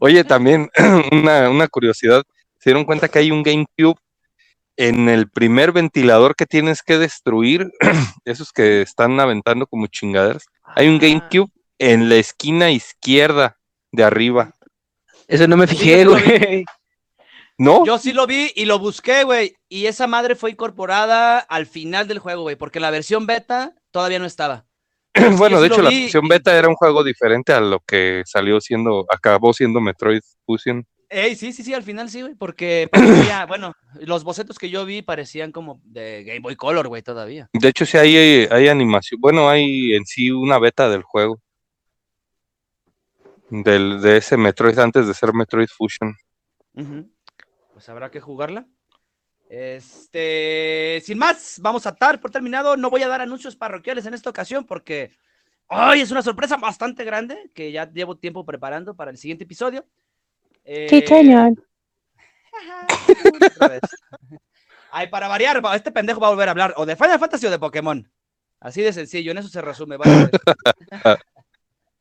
[0.00, 0.70] Oye, también
[1.12, 2.22] una, una, curiosidad,
[2.58, 3.98] se dieron cuenta que hay un GameCube
[4.76, 7.70] en el primer ventilador que tienes que destruir,
[8.24, 13.58] esos que están aventando como chingaderas, hay un GameCube en la esquina izquierda
[13.92, 14.54] de arriba.
[15.28, 16.64] Eso no me fijé, güey.
[17.58, 17.84] ¿No?
[17.84, 19.56] Yo sí lo vi y lo busqué, güey.
[19.68, 24.18] Y esa madre fue incorporada al final del juego, güey, porque la versión beta todavía
[24.18, 24.66] no estaba.
[25.36, 29.06] bueno, de hecho, la versión beta era un juego diferente a lo que salió siendo,
[29.10, 30.86] acabó siendo Metroid Fusion.
[31.10, 34.86] Ey, sí, sí, sí, al final sí, güey, porque parecía, bueno, los bocetos que yo
[34.86, 37.50] vi parecían como de Game Boy Color, güey, todavía.
[37.52, 38.16] De hecho, sí hay,
[38.50, 41.38] hay animación, bueno, hay en sí una beta del juego.
[43.50, 46.16] Del, de ese Metroid antes de ser Metroid Fusion.
[46.72, 47.10] Uh -huh.
[47.72, 48.66] Pues habrá que jugarla.
[49.48, 52.76] Este, sin más, vamos a estar por terminado.
[52.76, 55.14] No voy a dar anuncios parroquiales en esta ocasión porque
[55.66, 59.86] hoy es una sorpresa bastante grande que ya llevo tiempo preparando para el siguiente episodio.
[60.64, 60.86] Eh...
[60.88, 61.52] Sí, señor.
[64.90, 67.50] Ay, para variar, este pendejo va a volver a hablar o de Final Fantasy o
[67.50, 68.10] de Pokémon.
[68.60, 69.96] Así de sencillo, en eso se resume.
[69.96, 70.30] Vale.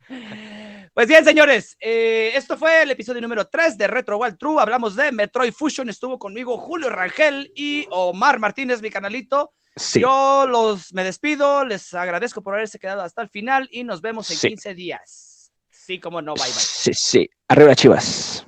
[0.94, 4.62] Pues bien, señores, eh, esto fue el episodio número 3 de Retro Wild True.
[4.62, 5.88] Hablamos de Metroid Fusion.
[5.90, 9.54] Estuvo conmigo Julio Rangel y Omar Martínez, mi canalito.
[9.74, 10.02] Sí.
[10.02, 14.30] Yo los me despido, les agradezco por haberse quedado hasta el final y nos vemos
[14.32, 14.50] en Sí.
[14.50, 15.54] 15 días.
[15.70, 16.52] Sí, como no, bye bye.
[16.52, 17.30] Sí, sí.
[17.48, 18.46] Arriba, chivas.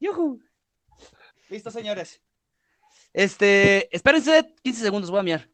[0.00, 0.40] Yujú.
[1.50, 2.22] Listo, señores.
[3.12, 5.50] Este, espérense 15 segundos, voy a mirar.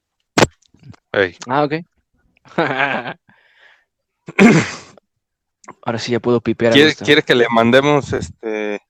[1.12, 1.36] Ey.
[1.48, 1.74] Ah, ok.
[5.82, 6.72] Ahora sí ya puedo pipear.
[6.72, 8.80] ¿Quiere, quiere que le mandemos, este,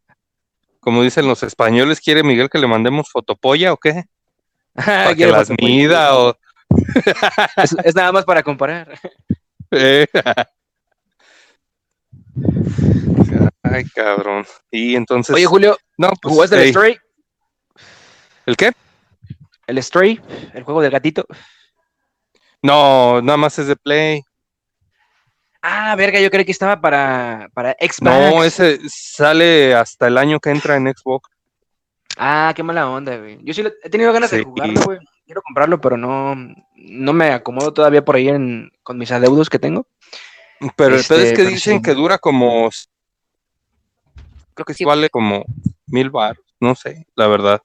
[0.81, 4.05] como dicen los españoles, quiere Miguel que le mandemos fotopolla o qué?
[4.75, 6.37] Para que las mida o...
[7.57, 8.99] Es, es nada más para comparar.
[9.71, 10.07] Eh.
[13.63, 14.45] Ay, cabrón.
[14.71, 15.35] Y entonces...
[15.35, 16.99] Oye, Julio, no, pues, ¿jugaste el Stray?
[18.47, 18.73] ¿El qué?
[19.67, 20.21] ¿El Stray?
[20.53, 21.27] ¿El juego del gatito?
[22.63, 24.23] No, nada más es de Play.
[25.67, 28.03] Ah, verga, yo creí que estaba para, para Xbox.
[28.03, 31.31] No, ese sale hasta el año que entra en Xbox.
[32.19, 33.39] Ah, qué mala onda, güey.
[33.43, 34.99] Yo sí lo- he tenido ganas de jugarlo, güey.
[35.25, 36.35] Quiero comprarlo, pero no,
[36.77, 39.87] no me acomodo todavía por ahí en, con mis adeudos que tengo.
[40.77, 41.83] Pero el Este, pedo es que dicen sí.
[41.83, 42.69] que dura como...
[44.53, 45.47] Creo que sí vale como
[45.87, 47.63] mil bar, no sé, la verdad.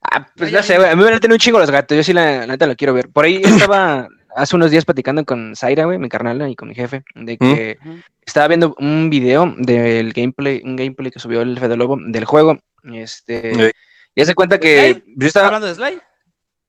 [0.00, 0.90] Ah, pues no ay, sé, güey.
[0.90, 1.96] A mí me late un chingo los gatos.
[1.96, 3.08] Yo sí, la neta, lo quiero ver.
[3.10, 6.74] Por ahí estaba hace unos días platicando con Zaira, güey, mi carnal, y con mi
[6.74, 7.78] jefe, de que
[8.24, 12.58] estaba viendo un video del gameplay, un gameplay que subió el Fede Lobo del juego.
[12.92, 13.72] Este,
[14.14, 15.98] y hace cuenta que yo estaba ¿Hablando de Sly?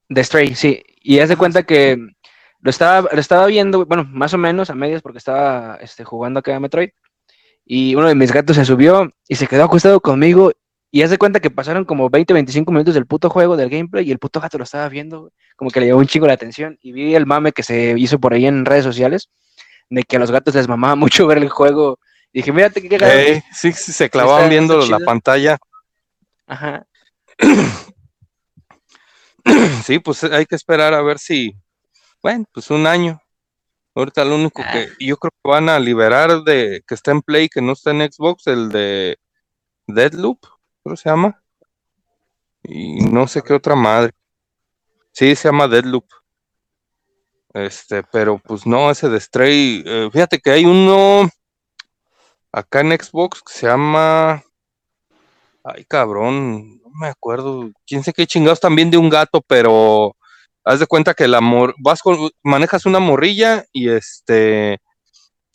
[0.10, 0.84] de Stray, sí.
[1.02, 1.98] Y haz de Ajá, cuenta que
[2.60, 6.40] lo estaba, lo estaba viendo, bueno, más o menos a medias porque estaba este, jugando
[6.40, 6.90] acá a Metroid.
[7.66, 10.52] Y uno de mis gatos se subió y se quedó acostado conmigo.
[10.96, 14.08] Y haz de cuenta que pasaron como 20, 25 minutos del puto juego, del gameplay,
[14.08, 16.80] y el puto gato lo estaba viendo, como que le llamó un chingo la atención.
[16.82, 19.28] Y vi el mame que se hizo por ahí en redes sociales,
[19.90, 22.00] de que a los gatos les mamaba mucho ver el juego.
[22.32, 23.12] Y dije, mírate qué cagado.
[23.12, 25.58] Ey, sí, sí, se clavaban Está- viendo está la pantalla.
[26.48, 26.86] Ajá.
[29.84, 31.56] Sí, pues hay que esperar a ver si,
[32.24, 33.20] bueno, pues un año.
[33.94, 37.50] Ahorita lo único que yo creo que van a liberar de que está en Play,
[37.50, 39.18] que no está en Xbox, el de
[39.88, 40.40] Deadloop,
[40.86, 41.42] creo se llama.
[42.64, 44.12] Y no sé qué otra madre.
[45.12, 46.06] Sí, se llama Deadloop.
[47.54, 49.84] Este, pero pues no, ese de Stray.
[49.86, 51.30] eh, fíjate que hay uno
[52.52, 54.44] acá en Xbox que se llama.
[55.64, 57.72] Ay, cabrón, no me acuerdo.
[57.88, 60.16] Quién sé qué chingados también de un gato, pero
[60.64, 64.80] haz de cuenta que la mor vas con, manejas una morrilla y este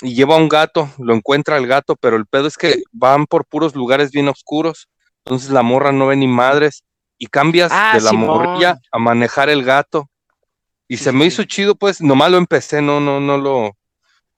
[0.02, 3.44] y lleva un gato, lo encuentra el gato, pero el pedo es que van por
[3.44, 4.88] puros lugares bien oscuros,
[5.24, 6.82] entonces la morra no ve ni madres
[7.18, 8.26] y cambias Ah, de la Simón.
[8.26, 10.08] morrilla a manejar el gato.
[10.88, 11.28] Y Sí, se sí, me sí.
[11.28, 13.76] hizo chido, pues, nomás lo empecé, no, no, no lo,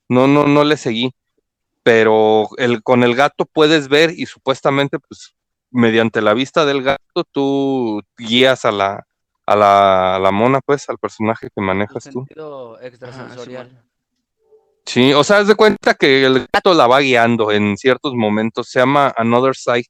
[0.08, 1.12] no, no, no le seguí.
[1.82, 5.34] Pero el, con el gato puedes ver y supuestamente, pues,
[5.70, 9.06] mediante la vista del gato, tú guías a la,
[9.46, 12.26] a la, a la mona, pues, al personaje que manejas tú.
[14.84, 18.68] Sí, o sea, haz de cuenta que el gato la va guiando en ciertos momentos,
[18.68, 19.88] se llama Another Sight.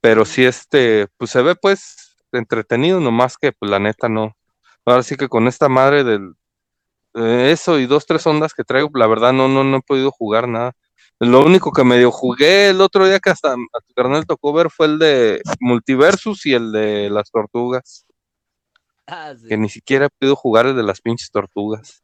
[0.00, 4.36] Pero sí, este, pues se ve pues entretenido, nomás que pues la neta no.
[4.84, 6.34] Ahora sí que con esta madre del
[7.14, 10.10] eh, eso y dos, tres ondas que traigo, la verdad no, no, no he podido
[10.10, 10.72] jugar nada.
[11.18, 14.70] Lo único que medio jugué el otro día que hasta a tu carnal tocó ver
[14.70, 18.06] fue el de Multiversus y el de las tortugas.
[19.06, 19.48] Ah, sí.
[19.48, 22.02] Que ni siquiera he podido jugar el de las pinches tortugas.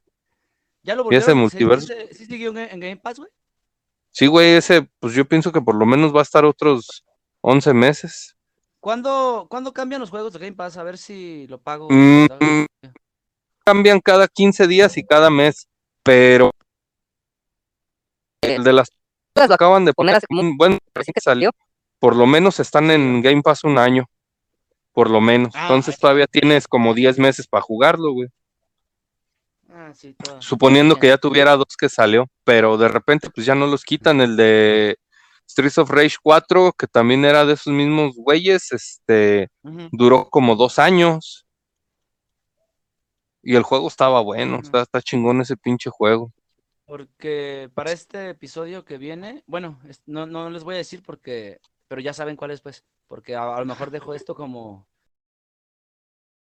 [0.83, 1.51] ¿Ya lo ¿Y ese volvieron?
[1.51, 1.87] ¿Sí- multiverso?
[1.87, 3.31] ¿Sí, sí siguió en, en Game Pass, güey?
[4.11, 7.06] Sí, güey, ese, pues yo pienso que por lo menos va a estar otros
[7.49, 8.37] 11 meses.
[8.81, 10.77] ¿Cuándo, ¿Cuándo cambian los juegos de Game Pass?
[10.79, 11.87] A ver si lo pago.
[11.89, 12.27] Mm,
[13.65, 15.69] Cambian cada 15 días y cada mes,
[16.03, 16.51] pero
[18.41, 18.89] el de las
[19.37, 21.51] lo acaban de poner hace como un buen recién que salió.
[22.01, 24.07] Por lo menos están en Game Pass un año.
[24.93, 25.53] Por lo menos.
[25.55, 26.01] Ah, Entonces ay.
[26.01, 28.29] todavía tienes como 10 meses para jugarlo, güey.
[29.71, 31.15] Ah, sí, Suponiendo que Ya.
[31.15, 34.21] ya tuviera dos que salió, pero de repente pues ya no los quitan.
[34.21, 34.97] El de
[35.49, 39.49] Streets of Rage 4, que también era de esos mismos güeyes, este,
[39.93, 41.47] duró como dos años.
[43.43, 46.33] Y el juego estaba bueno, está, está chingón ese pinche juego.
[46.85, 52.01] Porque para este episodio que viene, bueno, no, no les voy a decir porque, pero
[52.01, 54.89] ya saben cuál es, pues, porque a, a lo mejor dejo esto como,